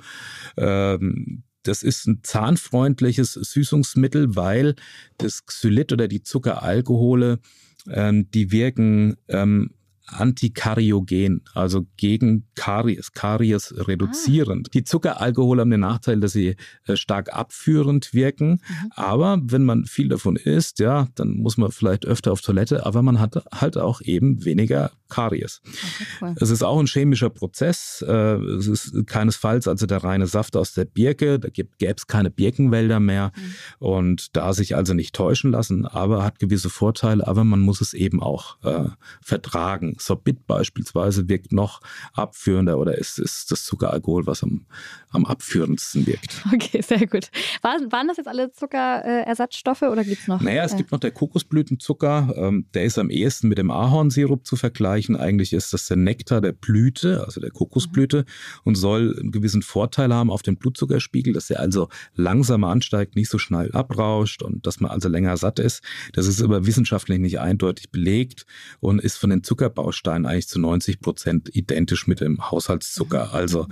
Ähm, 0.57 1.45
das 1.63 1.83
ist 1.83 2.07
ein 2.07 2.21
zahnfreundliches 2.23 3.33
Süßungsmittel, 3.35 4.37
weil 4.37 4.75
das 5.19 5.47
Xylit 5.47 5.93
oder 5.93 6.09
die 6.09 6.23
Zuckeralkohole, 6.23 7.41
ähm, 7.89 8.31
die 8.31 8.53
wirken 8.53 9.17
ähm, 9.29 9.71
antikariogen, 10.07 11.43
also 11.55 11.87
gegen 11.97 12.47
Karies, 12.55 13.13
Karies 13.13 13.75
reduzierend. 13.77 14.69
Ah. 14.69 14.71
Die 14.73 14.85
Zuckeralkohole 14.85 15.61
haben 15.61 15.71
den 15.71 15.81
Nachteil, 15.81 16.21
dass 16.21 16.33
sie 16.33 16.57
äh, 16.87 16.97
stark 16.97 17.33
abführend 17.35 18.15
wirken, 18.15 18.51
mhm. 18.51 18.93
aber 18.95 19.41
wenn 19.43 19.65
man 19.65 19.85
viel 19.85 20.09
davon 20.09 20.37
isst, 20.37 20.79
ja, 20.79 21.09
dann 21.15 21.37
muss 21.37 21.57
man 21.57 21.71
vielleicht 21.73 22.07
öfter 22.07 22.33
auf 22.33 22.41
Toilette, 22.41 22.87
aber 22.87 23.03
man 23.03 23.19
hat 23.19 23.45
halt 23.53 23.77
auch 23.77 24.01
eben 24.01 24.45
weniger 24.45 24.93
Karies. 25.09 25.61
Okay, 25.65 26.07
cool. 26.21 26.35
Es 26.41 26.51
ist 26.51 26.63
auch 26.63 26.79
ein 26.79 26.87
chemischer 26.87 27.31
Prozess. 27.31 28.05
Äh, 28.07 28.13
es 28.13 28.67
ist 28.67 29.07
keinesfalls 29.07 29.69
also 29.69 29.87
der 29.87 30.03
reine 30.03 30.27
Saft 30.27 30.57
aus 30.57 30.73
der 30.75 30.85
Birke. 30.85 31.39
Da 31.39 31.49
gäbe 31.49 31.71
es 31.79 32.07
keine 32.07 32.31
Birkenwälder 32.31 33.01
mehr 33.01 33.33
mhm. 33.37 33.55
und 33.79 34.37
da 34.37 34.53
sich 34.53 34.77
also 34.77 34.95
nicht 34.95 35.15
täuschen 35.15 35.53
lassen, 35.53 35.87
aber 35.87 36.25
hat 36.25 36.39
gewisse 36.39 36.71
Vorteile, 36.71 37.27
aber 37.27 37.45
man 37.45 37.61
muss 37.61 37.81
es 37.81 37.95
eben 37.95 38.23
auch 38.23 38.57
äh, 38.65 38.89
vertragen. 39.23 39.97
Sorbit 39.99 40.47
beispielsweise 40.47 41.29
wirkt 41.29 41.53
noch 41.53 41.81
abführender 42.13 42.79
oder 42.79 42.99
ist, 42.99 43.19
ist 43.19 43.51
das 43.51 43.65
Zuckeralkohol, 43.65 44.27
was 44.27 44.43
am, 44.43 44.67
am 45.11 45.25
abführendsten 45.27 46.07
wirkt. 46.07 46.43
Okay, 46.57 46.81
sehr 46.81 47.07
gut. 47.07 47.31
Waren, 47.63 47.93
waren 47.93 48.09
das 48.09 48.17
jetzt 48.17 48.29
alle 48.29 48.53
Zuckerersatzstoffe 48.53 49.83
oder 49.83 50.05
gibt 50.05 50.23
es 50.23 50.29
noch? 50.29 50.41
Naja, 50.41 50.65
es 50.65 50.73
äh, 50.73 50.77
gibt 50.77 50.93
noch 50.93 51.01
der 51.01 51.11
Kokosblütenzucker. 51.11 52.35
Ähm, 52.37 52.67
der 52.73 52.85
ist 52.85 52.99
am 52.99 53.11
ehesten 53.11 53.49
mit 53.49 53.59
dem 53.59 53.71
Ahornsirup 53.71 54.47
zu 54.47 54.57
vergleichen. 54.57 54.96
Eigentlich 55.17 55.53
ist 55.53 55.73
das 55.73 55.87
der 55.87 55.97
Nektar 55.97 56.41
der 56.41 56.53
Blüte, 56.53 57.25
also 57.25 57.41
der 57.41 57.51
Kokosblüte, 57.51 58.19
mhm. 58.19 58.61
und 58.65 58.75
soll 58.77 59.17
einen 59.19 59.31
gewissen 59.31 59.63
Vorteil 59.63 60.13
haben 60.13 60.31
auf 60.31 60.43
den 60.43 60.57
Blutzuckerspiegel, 60.57 61.33
dass 61.33 61.51
er 61.51 61.61
also 61.61 61.89
langsamer 62.15 62.69
ansteigt, 62.69 63.17
nicht 63.17 63.31
so 63.31 63.39
schnell 63.39 63.71
abrauscht 63.73 64.43
und 64.43 64.67
dass 64.67 64.81
man 64.81 64.91
also 64.91 65.09
länger 65.09 65.37
satt 65.37 65.59
ist. 65.59 65.83
Das 66.13 66.27
ist 66.27 66.43
aber 66.43 66.67
wissenschaftlich 66.67 67.19
nicht 67.19 67.39
eindeutig 67.41 67.91
belegt 67.91 68.47
und 68.81 69.01
ist 69.01 69.17
von 69.17 69.31
den 69.31 69.43
Zuckerbausteinen 69.43 70.27
eigentlich 70.27 70.49
zu 70.49 70.59
90 70.59 71.01
Prozent 71.01 71.55
identisch 71.55 72.07
mit 72.07 72.21
dem 72.21 72.51
Haushaltszucker. 72.51 73.27
Mhm. 73.27 73.35
Also 73.35 73.67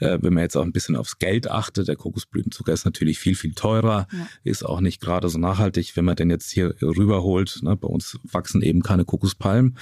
äh, 0.00 0.18
wenn 0.22 0.34
man 0.34 0.42
jetzt 0.42 0.56
auch 0.56 0.62
ein 0.62 0.72
bisschen 0.72 0.96
aufs 0.96 1.18
Geld 1.18 1.50
achtet, 1.50 1.88
der 1.88 1.96
Kokosblütenzucker 1.96 2.72
ist 2.72 2.84
natürlich 2.84 3.18
viel, 3.18 3.34
viel 3.34 3.54
teurer, 3.54 4.06
ja. 4.12 4.28
ist 4.44 4.64
auch 4.64 4.80
nicht 4.80 5.00
gerade 5.00 5.28
so 5.28 5.38
nachhaltig. 5.38 5.96
Wenn 5.96 6.04
man 6.04 6.16
den 6.16 6.30
jetzt 6.30 6.50
hier 6.50 6.74
rüberholt, 6.80 7.60
ne, 7.62 7.76
bei 7.76 7.88
uns 7.88 8.18
wachsen 8.22 8.62
eben 8.62 8.82
keine 8.82 9.04
Kokospalmen, 9.04 9.78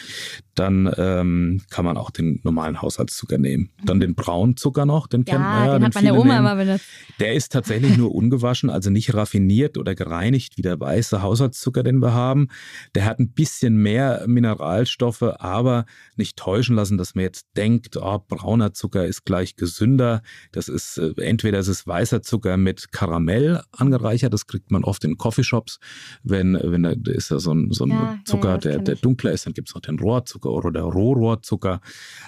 dann 0.58 0.92
ähm, 0.96 1.62
kann 1.70 1.84
man 1.84 1.96
auch 1.96 2.10
den 2.10 2.40
normalen 2.42 2.80
Haushaltszucker 2.82 3.38
nehmen. 3.38 3.70
Dann 3.84 4.00
den 4.00 4.14
braunen 4.14 4.56
Zucker 4.56 4.86
noch, 4.86 5.06
den 5.06 5.24
ja, 5.26 5.34
kennt 5.34 5.44
man 5.44 5.66
ja. 5.66 5.72
Den, 5.72 5.80
den 5.80 5.86
hat 5.86 5.94
meine 5.94 6.14
Oma 6.14 6.24
nehmen. 6.24 6.38
immer 6.38 6.56
benutzt. 6.56 6.84
Der 7.20 7.34
ist 7.34 7.52
tatsächlich 7.52 7.96
nur 7.96 8.14
ungewaschen, 8.14 8.70
also 8.70 8.90
nicht 8.90 9.14
raffiniert 9.14 9.78
oder 9.78 9.94
gereinigt 9.94 10.56
wie 10.56 10.62
der 10.62 10.80
weiße 10.80 11.22
Haushaltszucker, 11.22 11.82
den 11.82 11.98
wir 12.00 12.14
haben. 12.14 12.48
Der 12.94 13.04
hat 13.04 13.18
ein 13.18 13.30
bisschen 13.30 13.76
mehr 13.76 14.24
Mineralstoffe, 14.26 15.22
aber 15.22 15.84
nicht 16.16 16.36
täuschen 16.36 16.74
lassen, 16.74 16.98
dass 16.98 17.14
man 17.14 17.24
jetzt 17.24 17.46
denkt, 17.56 17.96
oh, 17.96 18.18
brauner 18.26 18.72
Zucker 18.72 19.06
ist 19.06 19.24
gleich 19.24 19.56
gesünder. 19.56 20.22
Das 20.52 20.68
ist 20.68 20.98
äh, 20.98 21.12
entweder 21.20 21.58
es 21.58 21.68
ist 21.68 21.86
weißer 21.86 22.22
Zucker 22.22 22.56
mit 22.56 22.92
Karamell 22.92 23.62
angereichert, 23.72 24.32
das 24.32 24.46
kriegt 24.46 24.70
man 24.70 24.84
oft 24.84 25.04
in 25.04 25.18
Coffeeshops, 25.18 25.78
wenn 26.22 26.58
wenn 26.62 26.82
da 26.82 26.92
ist 27.12 27.30
ja 27.30 27.38
so 27.38 27.52
ein, 27.52 27.72
so 27.72 27.84
ein 27.84 27.90
ja, 27.90 28.18
Zucker, 28.24 28.50
ja, 28.52 28.58
der, 28.58 28.78
der 28.78 28.96
dunkler 28.96 29.32
ist, 29.32 29.46
dann 29.46 29.52
gibt 29.52 29.68
es 29.68 29.74
noch 29.74 29.82
den 29.82 29.98
Rohrzucker 29.98 30.45
oder 30.50 30.70
der 30.70 30.82
Rohrohrzucker. 30.82 31.80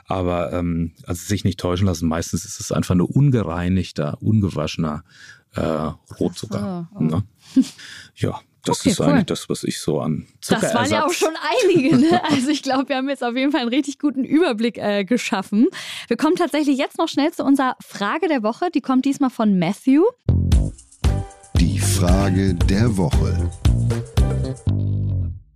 Aber 0.06 0.52
ähm, 0.52 0.92
also 1.06 1.24
sich 1.24 1.44
nicht 1.44 1.60
täuschen 1.60 1.86
lassen, 1.86 2.08
meistens 2.08 2.44
ist 2.44 2.60
es 2.60 2.72
einfach 2.72 2.94
nur 2.94 3.14
ungereinigter, 3.14 4.18
ungewaschener 4.20 5.04
äh, 5.54 5.92
Rohzucker. 6.18 6.88
So, 6.92 6.98
oh. 6.98 7.02
ne? 7.02 7.24
Ja, 8.14 8.40
das 8.64 8.80
okay, 8.80 8.90
ist 8.90 9.00
cool. 9.00 9.06
eigentlich 9.06 9.26
das, 9.26 9.48
was 9.48 9.64
ich 9.64 9.80
so 9.80 10.00
an 10.00 10.26
Zuckerersatz... 10.40 10.72
Das 10.72 10.80
waren 10.82 10.90
ja 10.90 11.06
auch 11.06 11.12
schon 11.12 11.34
einige. 11.62 11.96
Ne? 11.96 12.20
Also 12.30 12.48
ich 12.50 12.62
glaube, 12.62 12.88
wir 12.88 12.96
haben 12.96 13.08
jetzt 13.08 13.24
auf 13.24 13.34
jeden 13.34 13.52
Fall 13.52 13.62
einen 13.62 13.70
richtig 13.70 13.98
guten 13.98 14.24
Überblick 14.24 14.78
äh, 14.78 15.04
geschaffen. 15.04 15.68
Wir 16.08 16.16
kommen 16.16 16.36
tatsächlich 16.36 16.76
jetzt 16.78 16.98
noch 16.98 17.08
schnell 17.08 17.32
zu 17.32 17.44
unserer 17.44 17.76
Frage 17.80 18.28
der 18.28 18.42
Woche. 18.42 18.70
Die 18.74 18.80
kommt 18.80 19.04
diesmal 19.04 19.30
von 19.30 19.58
Matthew. 19.58 20.02
Die 21.58 21.78
Frage 21.78 22.54
der 22.54 22.96
Woche. 22.96 23.50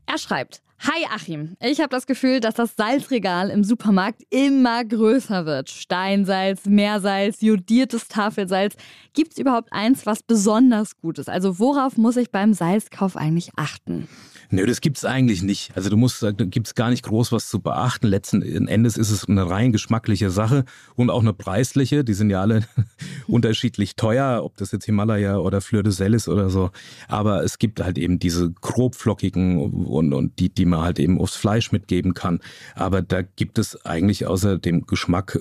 Er 0.07 0.19
schreibt, 0.19 0.63
Hi 0.85 1.07
Achim, 1.15 1.57
ich 1.61 1.79
habe 1.79 1.91
das 1.91 2.09
Gefühl, 2.09 2.41
dass 2.41 2.55
das 2.57 2.75
Salzregal 2.75 3.51
im 3.51 3.63
Supermarkt 3.63 4.23
immer 4.31 4.85
größer 4.85 5.47
wird. 5.47 5.71
Steinsalz, 5.71 6.67
Meersalz, 6.67 7.41
jodiertes 7.41 8.09
Tafelsalz. 8.09 8.75
Gibt 9.15 9.31
es 9.31 9.39
überhaupt 9.39 9.73
eins, 9.73 10.07
was 10.07 10.25
besonders 10.25 10.97
gut 10.97 11.21
ist? 11.21 11.29
Also 11.29 11.61
worauf 11.61 11.97
muss 11.99 12.17
ich 12.17 12.33
beim 12.33 12.53
Salzkauf 12.53 13.17
eigentlich 13.17 13.51
achten? 13.57 14.09
Nö, 14.55 14.67
das 14.67 14.83
gibt's 14.83 15.07
eigentlich 15.07 15.43
nicht. 15.43 15.73
Also 15.75 15.89
du 15.89 15.97
musst, 15.97 16.23
da 16.23 16.31
gibt's 16.31 16.75
gar 16.75 16.91
nicht 16.91 17.05
groß 17.05 17.33
was 17.33 17.49
zu 17.49 17.61
beachten. 17.61 18.07
Letzten 18.07 18.43
Endes 18.69 18.99
ist 18.99 19.11
es 19.11 19.27
eine 19.27 19.49
rein 19.49 19.73
geschmackliche 19.73 20.29
Sache 20.29 20.67
und 20.95 21.09
auch 21.09 21.23
eine 21.23 21.33
preisliche. 21.33 22.05
Die 22.05 22.13
sind 22.13 22.29
ja 22.29 22.43
alle 22.43 22.61
unterschiedlich 23.27 23.97
teuer, 23.97 24.43
ob 24.45 24.59
das 24.59 24.71
jetzt 24.71 24.85
Himalaya 24.85 25.39
oder 25.39 25.63
Fleur 25.63 25.83
de 25.83 25.91
Sel 25.91 26.13
ist 26.13 26.29
oder 26.29 26.51
so. 26.51 26.71
Aber 27.09 27.43
es 27.43 27.59
gibt 27.59 27.81
halt 27.81 27.97
eben 27.97 28.19
diese 28.19 28.51
grobflockigen 28.51 29.59
und, 29.59 30.13
und 30.13 30.39
die, 30.39 30.51
die 30.51 30.67
man 30.67 30.83
halt 30.83 30.99
eben 30.99 31.19
aufs 31.19 31.35
Fleisch 31.35 31.73
mitgeben 31.73 32.13
kann. 32.13 32.39
Aber 32.75 33.01
da 33.01 33.23
gibt 33.23 33.59
es 33.59 33.87
eigentlich 33.87 34.27
außer 34.27 34.59
dem 34.59 34.87
Geschmack 34.87 35.41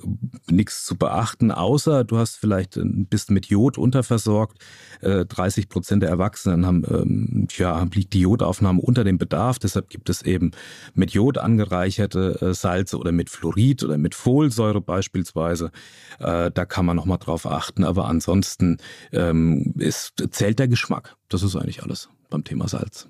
nichts 0.49 0.85
zu 0.85 0.95
beachten, 0.95 1.51
außer 1.51 2.05
du 2.05 2.17
hast 2.17 2.37
vielleicht 2.37 2.77
ein 2.77 3.07
bisschen 3.07 3.33
mit 3.33 3.47
Jod 3.47 3.77
unterversorgt. 3.77 4.57
30 5.01 5.63
äh, 5.63 5.67
Prozent 5.67 6.03
der 6.03 6.09
Erwachsenen 6.09 6.65
haben, 6.65 6.83
ähm, 6.89 7.89
liegt 7.93 8.13
die 8.13 8.21
Jodaufnahme 8.21 8.81
unter 8.81 9.00
unter 9.01 9.09
dem 9.09 9.17
Bedarf. 9.17 9.59
Deshalb 9.59 9.89
gibt 9.89 10.09
es 10.09 10.21
eben 10.21 10.51
mit 10.93 11.11
Jod 11.11 11.37
angereicherte 11.37 12.37
äh, 12.41 12.53
Salze 12.53 12.97
oder 12.97 13.11
mit 13.11 13.29
Fluorid 13.29 13.83
oder 13.83 13.97
mit 13.97 14.15
Folsäure 14.15 14.81
beispielsweise. 14.81 15.71
Äh, 16.19 16.51
da 16.51 16.65
kann 16.65 16.85
man 16.85 16.95
nochmal 16.95 17.17
drauf 17.17 17.45
achten. 17.45 17.83
Aber 17.83 18.05
ansonsten 18.05 18.77
ähm, 19.11 19.73
ist, 19.77 20.23
zählt 20.31 20.59
der 20.59 20.67
Geschmack. 20.67 21.15
Das 21.29 21.43
ist 21.43 21.55
eigentlich 21.55 21.83
alles 21.83 22.09
beim 22.29 22.43
Thema 22.43 22.67
Salz. 22.67 23.09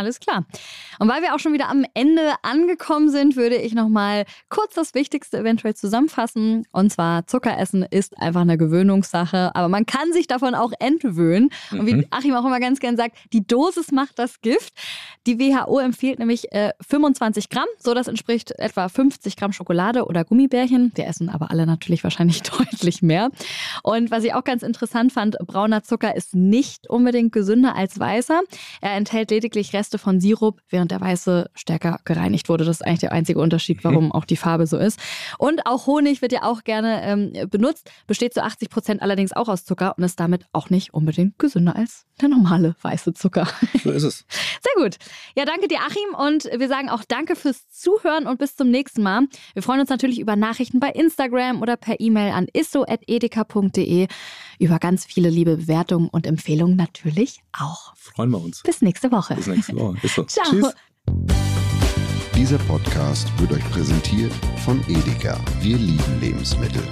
Alles 0.00 0.18
klar. 0.18 0.46
Und 0.98 1.10
weil 1.10 1.20
wir 1.20 1.34
auch 1.34 1.38
schon 1.40 1.52
wieder 1.52 1.68
am 1.68 1.84
Ende 1.92 2.32
angekommen 2.40 3.10
sind, 3.10 3.36
würde 3.36 3.56
ich 3.56 3.74
nochmal 3.74 4.24
kurz 4.48 4.72
das 4.74 4.94
Wichtigste 4.94 5.36
eventuell 5.36 5.74
zusammenfassen. 5.74 6.66
Und 6.72 6.90
zwar, 6.90 7.26
Zucker 7.26 7.58
essen 7.58 7.82
ist 7.82 8.16
einfach 8.16 8.40
eine 8.40 8.56
Gewöhnungssache, 8.56 9.54
aber 9.54 9.68
man 9.68 9.84
kann 9.84 10.14
sich 10.14 10.26
davon 10.26 10.54
auch 10.54 10.72
entwöhnen. 10.80 11.50
Und 11.70 11.84
wie 11.84 11.96
mhm. 11.96 12.06
Achim 12.08 12.34
auch 12.34 12.46
immer 12.46 12.60
ganz 12.60 12.80
gern 12.80 12.96
sagt, 12.96 13.18
die 13.34 13.46
Dosis 13.46 13.92
macht 13.92 14.18
das 14.18 14.40
Gift. 14.40 14.72
Die 15.26 15.38
WHO 15.38 15.80
empfiehlt 15.80 16.18
nämlich 16.18 16.50
äh, 16.52 16.72
25 16.88 17.50
Gramm, 17.50 17.68
so 17.78 17.92
das 17.92 18.08
entspricht 18.08 18.52
etwa 18.52 18.88
50 18.88 19.36
Gramm 19.36 19.52
Schokolade 19.52 20.06
oder 20.06 20.24
Gummibärchen. 20.24 20.92
Wir 20.94 21.08
essen 21.08 21.28
aber 21.28 21.50
alle 21.50 21.66
natürlich 21.66 22.04
wahrscheinlich 22.04 22.40
deutlich 22.58 23.02
mehr. 23.02 23.28
Und 23.82 24.10
was 24.10 24.24
ich 24.24 24.32
auch 24.32 24.44
ganz 24.44 24.62
interessant 24.62 25.12
fand, 25.12 25.36
brauner 25.46 25.82
Zucker 25.82 26.16
ist 26.16 26.34
nicht 26.34 26.88
unbedingt 26.88 27.32
gesünder 27.32 27.76
als 27.76 28.00
weißer. 28.00 28.40
Er 28.80 28.92
enthält 28.92 29.30
lediglich 29.30 29.74
Rest 29.74 29.89
Reste 29.90 29.98
von 29.98 30.20
Sirup, 30.20 30.60
während 30.68 30.92
der 30.92 31.00
weiße 31.00 31.50
stärker 31.54 31.98
gereinigt 32.04 32.48
wurde. 32.48 32.64
Das 32.64 32.76
ist 32.76 32.86
eigentlich 32.86 33.00
der 33.00 33.12
einzige 33.12 33.40
Unterschied, 33.40 33.78
mhm. 33.78 33.88
warum 33.88 34.12
auch 34.12 34.24
die 34.24 34.36
Farbe 34.36 34.68
so 34.68 34.78
ist. 34.78 35.00
Und 35.36 35.66
auch 35.66 35.88
Honig 35.88 36.22
wird 36.22 36.30
ja 36.30 36.44
auch 36.44 36.62
gerne 36.62 37.02
ähm, 37.02 37.32
benutzt, 37.50 37.90
besteht 38.06 38.32
zu 38.32 38.44
80 38.44 38.70
Prozent 38.70 39.02
allerdings 39.02 39.32
auch 39.32 39.48
aus 39.48 39.64
Zucker 39.64 39.94
und 39.96 40.04
ist 40.04 40.20
damit 40.20 40.44
auch 40.52 40.70
nicht 40.70 40.94
unbedingt 40.94 41.40
gesünder 41.40 41.74
als 41.74 42.06
der 42.20 42.28
normale 42.28 42.76
weiße 42.82 43.14
Zucker. 43.14 43.48
So 43.82 43.90
ist 43.90 44.04
es. 44.04 44.24
Sehr 44.62 44.84
gut. 44.84 44.96
Ja, 45.36 45.44
danke 45.44 45.66
dir, 45.66 45.78
Achim. 45.78 46.14
Und 46.16 46.44
wir 46.56 46.68
sagen 46.68 46.88
auch 46.88 47.02
danke 47.08 47.34
fürs 47.34 47.68
Zuhören 47.70 48.26
und 48.26 48.38
bis 48.38 48.54
zum 48.54 48.70
nächsten 48.70 49.02
Mal. 49.02 49.22
Wir 49.54 49.62
freuen 49.62 49.80
uns 49.80 49.90
natürlich 49.90 50.20
über 50.20 50.36
Nachrichten 50.36 50.78
bei 50.78 50.90
Instagram 50.90 51.62
oder 51.62 51.76
per 51.76 51.98
E-Mail 51.98 52.32
an 52.32 52.46
isso.edeka.de. 52.52 54.06
Über 54.60 54.78
ganz 54.78 55.06
viele 55.06 55.30
liebe 55.30 55.56
Bewertungen 55.56 56.10
und 56.10 56.26
Empfehlungen 56.26 56.76
natürlich 56.76 57.40
auch. 57.58 57.94
Freuen 57.96 58.30
wir 58.30 58.42
uns. 58.42 58.62
Bis 58.62 58.82
nächste 58.82 59.10
Woche. 59.10 59.34
Bis 59.34 59.46
nächste 59.46 59.74
Woche. 59.74 59.96
Bis 60.02 60.14
so. 60.14 60.24
Ciao. 60.28 60.44
Tschüss. 60.50 60.74
Dieser 62.36 62.58
Podcast 62.58 63.26
wird 63.40 63.52
euch 63.52 63.70
präsentiert 63.70 64.32
von 64.58 64.78
Edeka. 64.86 65.40
Wir 65.62 65.78
lieben 65.78 66.20
Lebensmittel. 66.20 66.82